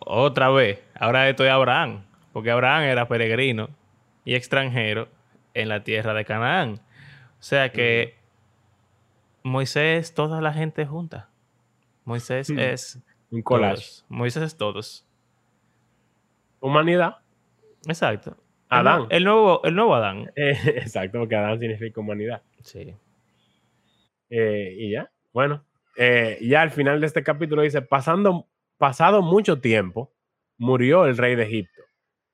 otra 0.00 0.50
vez, 0.50 0.82
ahora 0.94 1.28
esto 1.28 1.44
es 1.44 1.50
Abraham, 1.50 2.04
porque 2.32 2.50
Abraham 2.50 2.84
era 2.84 3.06
peregrino 3.08 3.68
y 4.24 4.34
extranjero 4.34 5.08
en 5.54 5.68
la 5.68 5.84
tierra 5.84 6.14
de 6.14 6.24
Canaán. 6.24 6.80
O 7.38 7.42
sea 7.42 7.70
que 7.70 8.14
Moisés, 9.42 10.14
toda 10.14 10.40
la 10.40 10.52
gente 10.52 10.86
junta. 10.86 11.28
Moisés 12.04 12.50
Hmm. 12.50 12.58
es 12.58 13.00
Un 13.30 13.42
collage. 13.42 13.76
todos. 13.76 14.06
Moisés 14.08 14.42
es 14.42 14.56
todos. 14.56 15.06
Humanidad. 16.60 17.16
Exacto. 17.86 18.36
Adán. 18.68 19.06
El, 19.10 19.24
nuevo, 19.24 19.62
el 19.64 19.74
nuevo 19.74 19.94
Adán. 19.94 20.30
Eh, 20.36 20.52
exacto, 20.76 21.18
porque 21.18 21.36
Adán 21.36 21.58
significa 21.58 22.00
humanidad. 22.00 22.42
Sí. 22.62 22.94
Eh, 24.30 24.74
y 24.78 24.92
ya, 24.92 25.10
bueno, 25.32 25.64
eh, 25.98 26.38
ya 26.40 26.62
al 26.62 26.70
final 26.70 27.00
de 27.00 27.06
este 27.06 27.22
capítulo 27.22 27.62
dice, 27.62 27.82
pasando, 27.82 28.48
pasado 28.78 29.20
mucho 29.20 29.60
tiempo, 29.60 30.12
murió 30.56 31.04
el 31.04 31.18
rey 31.18 31.34
de 31.36 31.42
Egipto. 31.42 31.82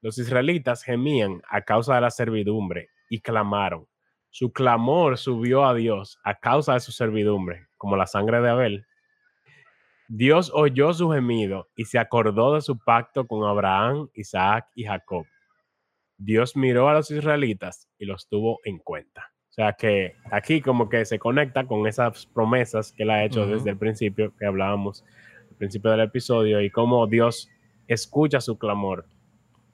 Los 0.00 0.16
israelitas 0.18 0.84
gemían 0.84 1.42
a 1.48 1.62
causa 1.62 1.96
de 1.96 2.02
la 2.02 2.10
servidumbre 2.10 2.90
y 3.10 3.20
clamaron. 3.20 3.88
Su 4.30 4.52
clamor 4.52 5.18
subió 5.18 5.66
a 5.66 5.74
Dios 5.74 6.20
a 6.22 6.38
causa 6.38 6.74
de 6.74 6.80
su 6.80 6.92
servidumbre, 6.92 7.66
como 7.76 7.96
la 7.96 8.06
sangre 8.06 8.40
de 8.40 8.50
Abel. 8.50 8.86
Dios 10.08 10.50
oyó 10.54 10.92
su 10.94 11.10
gemido 11.10 11.68
y 11.76 11.84
se 11.84 11.98
acordó 11.98 12.54
de 12.54 12.60
su 12.62 12.78
pacto 12.78 13.26
con 13.26 13.44
Abraham, 13.48 14.08
Isaac 14.14 14.66
y 14.74 14.84
Jacob. 14.84 15.26
Dios 16.16 16.56
miró 16.56 16.88
a 16.88 16.94
los 16.94 17.10
israelitas 17.10 17.88
y 17.98 18.06
los 18.06 18.26
tuvo 18.28 18.58
en 18.64 18.78
cuenta. 18.78 19.30
O 19.50 19.52
sea 19.52 19.72
que 19.74 20.14
aquí 20.30 20.60
como 20.60 20.88
que 20.88 21.04
se 21.04 21.18
conecta 21.18 21.66
con 21.66 21.86
esas 21.86 22.26
promesas 22.26 22.92
que 22.92 23.02
él 23.02 23.10
ha 23.10 23.24
hecho 23.24 23.46
desde 23.46 23.70
el 23.70 23.76
principio, 23.76 24.32
que 24.38 24.46
hablábamos 24.46 25.04
al 25.50 25.56
principio 25.56 25.90
del 25.90 26.00
episodio, 26.00 26.60
y 26.60 26.70
cómo 26.70 27.06
Dios 27.06 27.48
escucha 27.86 28.40
su 28.40 28.58
clamor. 28.58 29.06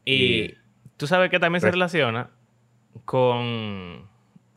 Y 0.05 0.15
Y- 0.15 0.55
tú 0.97 1.07
sabes 1.07 1.31
que 1.31 1.39
también 1.39 1.61
se 1.61 1.67
relaciona 1.71 2.31
con 3.05 4.09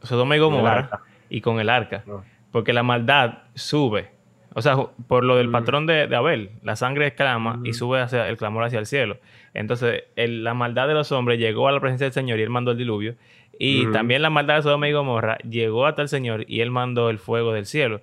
Sodoma 0.02 0.36
y 0.36 0.40
Gomorra 0.40 1.02
y 1.30 1.42
con 1.42 1.60
el 1.60 1.70
arca. 1.70 2.04
¿no? 2.06 2.24
Porque 2.52 2.74
la 2.74 2.84
maldad 2.84 3.44
sube. 3.54 4.12
O 4.54 4.62
sea, 4.62 4.76
por 5.08 5.24
lo 5.24 5.36
del 5.36 5.50
Mm. 5.50 5.52
patrón 5.52 5.86
de, 5.86 6.08
de 6.08 6.16
Abel, 6.16 6.50
la 6.64 6.76
sangre 6.76 7.14
clama 7.14 7.60
y 7.64 7.74
sube 7.74 8.00
hacia 8.02 8.28
el 8.28 8.38
clamor 8.38 8.64
hacia 8.64 8.80
el 8.80 8.86
cielo. 8.88 9.18
Entonces, 9.54 10.04
el- 10.16 10.44
la 10.44 10.54
maldad 10.54 10.88
de 10.88 10.94
los 10.96 11.12
hombres 11.12 11.38
llegó 11.40 11.68
a 11.68 11.72
la 11.72 11.80
presencia 11.80 12.06
del 12.06 12.14
Señor 12.14 12.40
y 12.40 12.44
él 12.44 12.50
mandó 12.50 12.72
el 12.72 12.78
diluvio. 12.78 13.16
Y 13.60 13.86
también 13.92 14.22
la 14.22 14.30
maldad 14.30 14.58
de 14.58 14.62
Sodoma 14.64 14.88
y 14.88 14.92
Gomorra 14.94 15.38
llegó 15.40 15.86
hasta 15.88 16.02
el 16.04 16.10
Señor 16.10 16.46
y 16.48 16.62
él 16.62 16.70
mandó 16.70 17.10
el 17.10 17.18
fuego 17.18 17.54
del 17.54 17.66
cielo. 17.66 18.02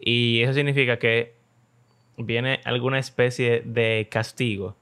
Y 0.00 0.40
eso 0.42 0.54
significa 0.54 0.98
que 0.98 1.34
viene 2.16 2.60
alguna 2.64 2.98
especie 2.98 3.62
de 3.64 4.08
castigo 4.10 4.76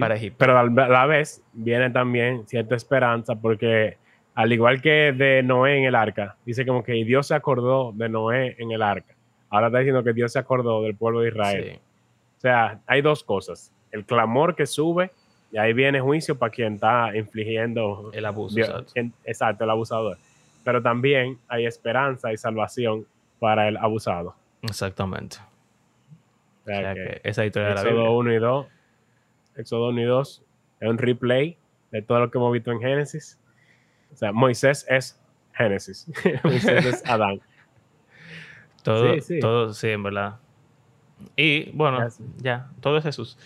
para 0.00 0.14
Egipto. 0.16 0.36
Pero 0.38 0.58
a 0.58 0.64
la 0.64 1.06
vez 1.06 1.42
viene 1.52 1.90
también 1.90 2.46
cierta 2.46 2.74
esperanza 2.76 3.34
porque 3.40 3.96
al 4.34 4.52
igual 4.52 4.80
que 4.82 5.12
de 5.12 5.42
Noé 5.42 5.78
en 5.78 5.84
el 5.84 5.94
arca, 5.94 6.36
dice 6.44 6.66
como 6.66 6.82
que 6.84 6.92
Dios 7.04 7.28
se 7.28 7.34
acordó 7.34 7.92
de 7.94 8.08
Noé 8.08 8.56
en 8.58 8.72
el 8.72 8.82
arca. 8.82 9.13
Ahora 9.54 9.68
está 9.68 9.78
diciendo 9.78 10.02
que 10.02 10.12
Dios 10.12 10.32
se 10.32 10.38
acordó 10.38 10.82
del 10.82 10.96
pueblo 10.96 11.20
de 11.20 11.28
Israel. 11.28 11.64
Sí. 11.74 11.80
O 12.38 12.40
sea, 12.40 12.80
hay 12.86 13.02
dos 13.02 13.22
cosas. 13.22 13.72
El 13.92 14.04
clamor 14.04 14.56
que 14.56 14.66
sube 14.66 15.12
y 15.52 15.58
ahí 15.58 15.72
viene 15.72 16.00
juicio 16.00 16.36
para 16.36 16.50
quien 16.50 16.74
está 16.74 17.16
infligiendo 17.16 18.10
El 18.12 18.26
abuso. 18.26 18.56
Dios- 18.56 18.68
exacto. 18.68 18.92
quien- 18.92 19.12
exacto, 19.24 19.64
el 19.64 19.70
abusador. 19.70 20.18
Pero 20.64 20.82
también 20.82 21.38
hay 21.46 21.66
esperanza 21.66 22.32
y 22.32 22.36
salvación 22.36 23.06
para 23.38 23.68
el 23.68 23.76
abusado. 23.76 24.34
Exactamente. 24.62 25.36
O 26.62 26.66
sea 26.66 26.78
O 26.78 26.80
sea, 26.82 26.94
que 26.94 27.04
que 27.22 27.28
esa 27.28 27.44
historia 27.46 27.68
de 27.68 27.74
la 27.74 27.80
Éxodo 27.82 27.94
Biblia. 27.96 28.10
1 28.18 28.32
y 28.32 28.38
2, 28.38 28.66
Éxodo 29.56 29.88
1 29.90 30.00
y 30.00 30.04
2 30.04 30.42
es 30.80 30.88
un 30.88 30.98
replay 30.98 31.56
de 31.92 32.02
todo 32.02 32.18
lo 32.18 32.30
que 32.30 32.38
hemos 32.38 32.52
visto 32.52 32.72
en 32.72 32.80
Génesis. 32.80 33.38
O 34.12 34.16
sea, 34.16 34.32
Moisés 34.32 34.84
es 34.88 35.20
Génesis, 35.52 36.08
Moisés 36.42 36.84
es 36.86 37.06
Adán. 37.08 37.40
Todo, 38.84 39.14
Sí, 39.14 39.20
sí. 39.22 39.40
todo, 39.40 39.72
sí, 39.74 39.88
en 39.88 40.02
verdad. 40.04 40.36
Y 41.36 41.70
bueno, 41.72 41.98
Ya, 42.38 42.68
todo 42.80 42.98
es 42.98 43.02
Jesús. 43.04 43.36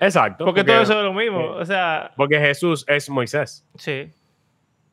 Exacto. 0.00 0.44
Porque, 0.46 0.64
todo 0.64 0.80
eso 0.80 0.98
es 0.98 1.04
lo 1.04 1.12
mismo. 1.12 1.40
O 1.52 1.64
sea, 1.66 2.12
porque 2.16 2.38
Jesús 2.38 2.84
es 2.88 3.10
Moisés, 3.10 3.66
sí. 3.74 4.10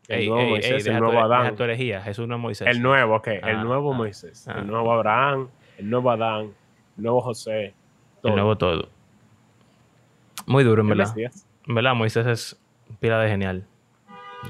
el 0.09 0.19
Ey, 0.19 0.27
nuevo 0.29 0.41
ey, 0.43 0.49
Moisés, 0.49 0.85
ey, 0.87 0.93
el 0.93 0.99
nuevo 0.99 1.13
tu- 1.19 1.19
Adán. 1.25 1.43
deja 1.43 1.55
tu 1.55 1.63
herejía. 1.63 2.01
Jesús 2.01 2.27
no 2.27 2.35
es 2.35 2.41
Moisés. 2.41 2.67
el 2.67 2.81
nuevo, 2.81 3.15
ok, 3.15 3.27
Ah, 3.41 3.51
el 3.51 3.63
nuevo 3.63 3.93
ah, 3.93 3.97
Moisés, 3.97 4.47
ah. 4.47 4.55
el 4.59 4.67
nuevo 4.67 4.91
Abraham, 4.91 5.49
el 5.77 5.89
nuevo 5.89 6.11
Adán, 6.11 6.51
el 6.97 7.03
nuevo 7.03 7.21
José. 7.21 7.73
todo. 8.21 8.31
El 8.31 8.35
nuevo 8.35 8.57
todo. 8.57 8.89
Muy 10.45 10.63
duro, 10.63 10.81
en 10.81 10.89
verdad. 10.89 11.13
En 11.67 11.75
verdad, 11.75 11.93
Moisés 11.93 12.25
es 12.27 12.59
pila 12.99 13.19
de 13.19 13.29
genial. 13.29 13.65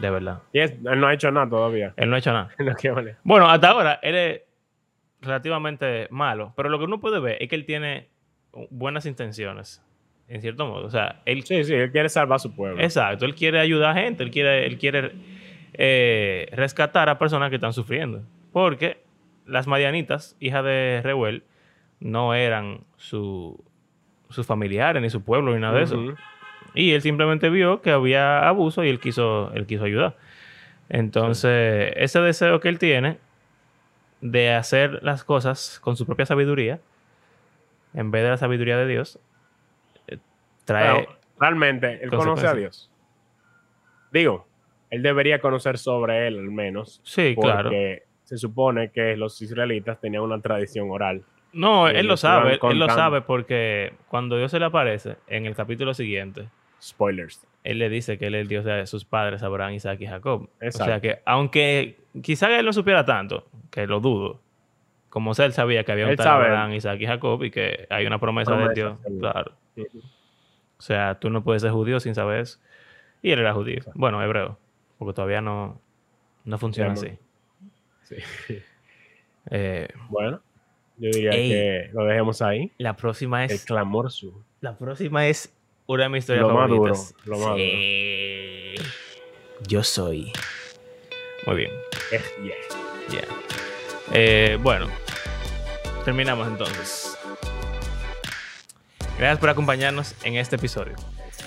De 0.02 0.10
verdad. 0.10 0.40
Y 0.54 0.60
es- 0.60 0.72
él 0.72 1.00
no 1.00 1.08
ha 1.08 1.14
hecho 1.14 1.32
nada 1.32 1.50
todavía. 1.50 1.94
Él 1.98 2.10
no 2.10 2.16
ha 2.16 2.20
hecho 2.20 2.32
nada. 2.34 2.50
Vale. 2.96 3.16
Bueno, 3.24 3.50
hasta 3.50 3.70
ahora 3.70 4.00
él 4.02 4.16
es 4.16 4.42
relativamente 5.22 6.08
malo, 6.12 6.54
pero 6.56 6.70
lo 6.70 6.78
que 6.78 6.86
uno 6.86 7.00
puede 7.00 7.20
ver 7.20 7.38
es 7.42 7.50
que 7.50 7.56
él 7.56 7.66
tiene 7.66 8.08
buenas 8.70 9.06
intenciones, 9.06 9.84
en 10.28 10.42
cierto 10.42 10.66
modo. 10.68 10.86
O 10.86 10.90
sea, 10.90 11.22
él 11.26 11.44
Sí, 11.44 11.64
sí, 11.64 11.74
él 11.74 11.92
quiere 11.92 12.10
salvar 12.10 12.36
a 12.36 12.40
su 12.40 12.56
pueblo. 12.56 12.82
Exacto, 12.82 13.26
él 13.26 13.36
quiere 13.36 13.60
ayudar 13.60 13.98
a 13.98 14.02
gente, 14.02 14.24
él 14.24 14.32
quiere, 14.32 14.66
él 14.66 14.78
quiere 14.78 15.12
eh, 15.74 16.48
rescatar 16.54 17.10
a 17.10 17.18
personas 17.18 17.50
que 17.50 17.56
están 17.56 17.74
sufriendo. 17.74 18.24
Porque 18.52 19.04
las 19.46 19.68
Madianitas, 19.68 20.36
hijas 20.40 20.64
de 20.64 21.02
Reuel, 21.04 21.44
no 22.00 22.34
eran 22.36 22.82
su, 22.98 23.64
sus 24.30 24.46
familiares, 24.46 25.02
ni 25.02 25.10
su 25.10 25.24
pueblo, 25.24 25.54
ni 25.54 25.60
nada 25.62 25.78
de 25.78 25.84
eso. 25.84 26.00
Y 26.78 26.94
él 26.94 27.02
simplemente 27.02 27.50
vio 27.50 27.82
que 27.82 27.92
había 27.92 28.48
abuso 28.48 28.84
y 28.84 28.90
él 28.90 29.00
quiso, 29.00 29.52
él 29.54 29.66
quiso 29.66 29.84
ayudar. 29.84 30.16
Entonces, 30.90 31.92
ese 31.96 32.20
deseo 32.22 32.60
que 32.60 32.70
él 32.70 32.80
tiene 32.80 33.18
de 34.22 34.54
hacer 34.54 35.04
las 35.04 35.24
cosas 35.24 35.80
con 35.82 35.98
su 35.98 36.06
propia 36.06 36.26
sabiduría, 36.26 36.80
en 37.94 38.12
vez 38.12 38.24
de 38.24 38.30
la 38.30 38.38
sabiduría 38.38 38.78
de 38.78 38.88
Dios, 38.88 39.20
eh, 40.08 40.18
trae... 40.66 41.08
Realmente, 41.40 42.00
él 42.02 42.10
conoce 42.10 42.48
a. 42.48 42.54
Dios. 42.54 42.90
Digo, 44.12 44.48
él 44.90 45.04
debería 45.04 45.40
conocer 45.40 45.78
sobre 45.78 46.28
él 46.28 46.40
al 46.40 46.52
menos. 46.52 47.02
sí, 47.04 47.36
claro. 47.40 47.70
Porque 47.70 48.04
se 48.24 48.38
supone 48.38 48.92
que 48.92 49.16
los 49.16 49.42
israelitas 49.42 50.00
tenían 50.00 50.24
una 50.24 50.42
tradición 50.42 50.90
oral. 50.92 51.24
No, 51.54 51.88
él 51.88 52.08
lo 52.08 52.18
sabe, 52.18 52.60
él 52.62 52.80
lo 52.80 52.90
sabe 52.90 53.22
porque 53.22 53.94
cuando 54.10 54.38
Dios 54.38 54.52
se 54.52 54.60
le 54.60 54.66
aparece 54.66 55.16
en 55.28 55.46
el 55.46 55.56
capítulo 55.56 55.94
siguiente, 55.94 56.50
Spoilers. 56.82 57.46
él 57.64 57.80
le 57.80 57.90
dice 57.90 58.18
que 58.18 58.28
él 58.28 58.36
es 58.36 58.42
el 58.42 58.48
Dios 58.48 58.64
de 58.66 58.86
sus 58.88 59.04
padres, 59.06 59.44
Abraham, 59.44 59.74
Isaac 59.74 60.00
y 60.02 60.08
Jacob. 60.08 60.44
O 60.44 60.48
sea 60.60 60.68
Exacto. 60.68 61.02
que, 61.02 61.20
aunque 61.26 61.98
quizá 62.22 62.58
él 62.58 62.66
no 62.66 62.74
supiera 62.74 63.04
tanto, 63.06 63.46
que 63.72 63.86
lo 63.88 64.00
dudo, 64.00 64.40
como 65.10 65.34
sea, 65.34 65.46
él 65.46 65.54
sabía 65.54 65.84
que 65.84 65.92
había 65.92 66.06
un 66.06 66.12
Él 66.12 66.18
tal 66.18 66.26
sabe. 66.26 66.46
Abraham, 66.46 66.74
Isaac 66.74 67.00
y 67.02 67.06
Jacob 67.08 67.44
y 67.44 67.52
que 67.52 67.88
hay 67.90 68.06
una 68.06 68.20
promesa, 68.20 68.56
de 68.56 68.74
Dios. 68.74 69.00
Claro. 69.20 69.54
O 69.78 70.82
sea, 70.82 71.16
tú 71.20 71.30
no 71.30 71.44
puedes 71.44 71.62
ser 71.64 71.72
judío 71.72 72.00
sin 72.00 72.14
saber 72.14 72.42
eso. 72.42 72.60
Y 73.22 73.32
él 73.32 73.40
era 73.40 73.54
judío. 73.54 73.82
Bueno, 73.96 74.22
hebreo. 74.24 74.58
Porque 75.00 75.14
todavía 75.14 75.42
no, 75.42 75.82
no 76.46 76.58
funciona 76.58 76.94
así. 76.94 77.18
Sí. 78.04 78.16
Eh, 79.50 79.88
Bueno, 80.10 80.42
yo 80.98 81.10
diría 81.10 81.32
Ey. 81.32 81.50
que 81.50 81.90
lo 81.94 82.04
dejemos 82.04 82.42
ahí. 82.42 82.70
la 82.78 82.98
próxima 82.98 83.46
El 83.46 83.52
es. 83.52 83.66
clamor 83.66 84.12
su. 84.12 84.44
La 84.60 84.78
próxima 84.78 85.26
es 85.28 85.56
una 85.88 86.04
de 86.04 86.10
mis 86.10 86.20
historias 86.20 86.46
Lo 86.48 86.54
más 86.54 86.70
duro, 86.70 86.94
favoritas. 86.94 87.16
lo 87.26 87.38
más 87.40 87.56
Sí. 87.56 88.76
Yo 89.68 89.84
soy. 89.84 90.32
Muy 91.46 91.56
bien. 91.56 91.72
Yeah. 92.44 92.54
Ya. 93.10 93.22
Eh, 94.14 94.58
bueno, 94.62 94.88
terminamos 96.06 96.48
entonces. 96.48 97.18
Gracias 99.18 99.40
por 99.40 99.50
acompañarnos 99.50 100.14
en 100.24 100.36
este 100.36 100.58
episodio. 100.58 100.94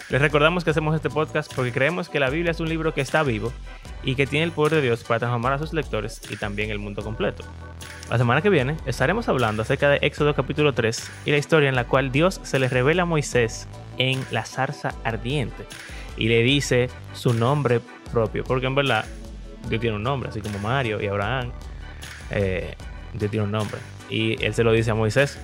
Les 0.08 0.20
recordamos 0.20 0.64
que 0.64 0.70
hacemos 0.70 0.96
este 0.96 1.08
podcast 1.08 1.52
porque 1.54 1.72
creemos 1.72 2.08
que 2.08 2.18
la 2.18 2.30
Biblia 2.30 2.50
es 2.50 2.58
un 2.60 2.68
libro 2.68 2.92
que 2.94 3.00
está 3.00 3.22
vivo 3.22 3.52
y 4.02 4.16
que 4.16 4.26
tiene 4.26 4.44
el 4.44 4.52
poder 4.52 4.74
de 4.76 4.82
Dios 4.82 5.04
para 5.04 5.20
transformar 5.20 5.52
a 5.52 5.58
sus 5.58 5.72
lectores 5.72 6.20
y 6.30 6.36
también 6.36 6.70
el 6.70 6.78
mundo 6.80 7.02
completo. 7.02 7.44
La 8.10 8.18
semana 8.18 8.42
que 8.42 8.50
viene 8.50 8.76
estaremos 8.86 9.28
hablando 9.28 9.62
acerca 9.62 9.88
de 9.88 9.98
Éxodo 10.02 10.34
capítulo 10.34 10.72
3 10.72 11.10
y 11.26 11.30
la 11.30 11.36
historia 11.36 11.68
en 11.68 11.76
la 11.76 11.84
cual 11.84 12.10
Dios 12.10 12.40
se 12.42 12.58
le 12.58 12.68
revela 12.68 13.02
a 13.02 13.04
Moisés 13.04 13.68
en 13.98 14.20
la 14.32 14.44
zarza 14.44 14.96
ardiente 15.04 15.64
y 16.16 16.26
le 16.26 16.42
dice 16.42 16.90
su 17.14 17.32
nombre 17.32 17.80
propio, 18.12 18.42
porque 18.42 18.66
en 18.66 18.74
verdad 18.74 19.04
Dios 19.68 19.80
tiene 19.80 19.94
un 19.94 20.02
nombre, 20.02 20.28
así 20.28 20.40
como 20.40 20.58
Mario 20.58 21.00
y 21.00 21.06
Abraham. 21.06 21.52
eh, 22.32 22.74
Dios 23.14 23.30
tiene 23.30 23.44
un 23.44 23.52
nombre. 23.52 23.78
Y 24.08 24.44
él 24.44 24.54
se 24.54 24.64
lo 24.64 24.72
dice 24.72 24.90
a 24.90 24.94
Moisés 24.94 25.38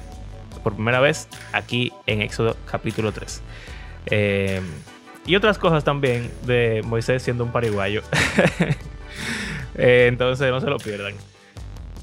por 0.65 0.75
primera 0.75 0.99
vez 0.99 1.29
aquí 1.53 1.93
en 2.07 2.21
Éxodo 2.21 2.57
capítulo 2.69 3.13
3. 3.13 3.43
Eh, 4.07 4.61
y 5.25 5.37
otras 5.37 5.59
cosas 5.59 5.85
también 5.85 6.33
de 6.43 6.83
Moisés 6.85 7.23
siendo 7.23 7.45
un 7.45 7.53
pariguayo. 7.53 8.03
Eh, 9.79 10.07
entonces 10.09 10.51
no 10.51 10.59
se 10.59 10.69
lo 10.69 10.79
pierdan. 10.79 11.13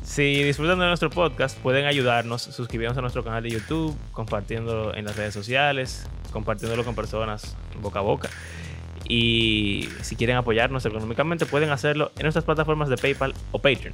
Si 0.03 0.43
disfrutan 0.43 0.79
de 0.79 0.87
nuestro 0.87 1.09
podcast, 1.09 1.57
pueden 1.59 1.85
ayudarnos 1.85 2.41
suscribiéndose 2.41 2.99
a 2.99 3.01
nuestro 3.01 3.23
canal 3.23 3.41
de 3.41 3.49
YouTube, 3.49 3.97
compartiéndolo 4.11 4.93
en 4.95 5.05
las 5.05 5.15
redes 5.15 5.33
sociales, 5.33 6.07
compartiéndolo 6.31 6.83
con 6.83 6.93
personas 6.93 7.55
boca 7.81 7.99
a 7.99 8.01
boca. 8.01 8.29
Y 9.07 9.89
si 10.01 10.15
quieren 10.15 10.35
apoyarnos 10.35 10.85
económicamente, 10.85 11.45
pueden 11.45 11.69
hacerlo 11.69 12.11
en 12.17 12.23
nuestras 12.23 12.45
plataformas 12.45 12.89
de 12.89 12.97
PayPal 12.97 13.33
o 13.51 13.59
Patreon. 13.59 13.93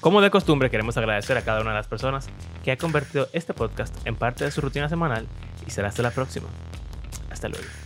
Como 0.00 0.20
de 0.20 0.30
costumbre, 0.30 0.70
queremos 0.70 0.96
agradecer 0.96 1.36
a 1.36 1.42
cada 1.42 1.60
una 1.60 1.70
de 1.70 1.76
las 1.76 1.86
personas 1.86 2.28
que 2.64 2.72
ha 2.72 2.76
convertido 2.76 3.28
este 3.32 3.54
podcast 3.54 3.94
en 4.06 4.16
parte 4.16 4.44
de 4.44 4.50
su 4.50 4.60
rutina 4.60 4.88
semanal 4.88 5.28
y 5.66 5.70
será 5.70 5.88
hasta 5.88 6.02
la 6.02 6.10
próxima. 6.10 6.48
Hasta 7.30 7.48
luego. 7.48 7.81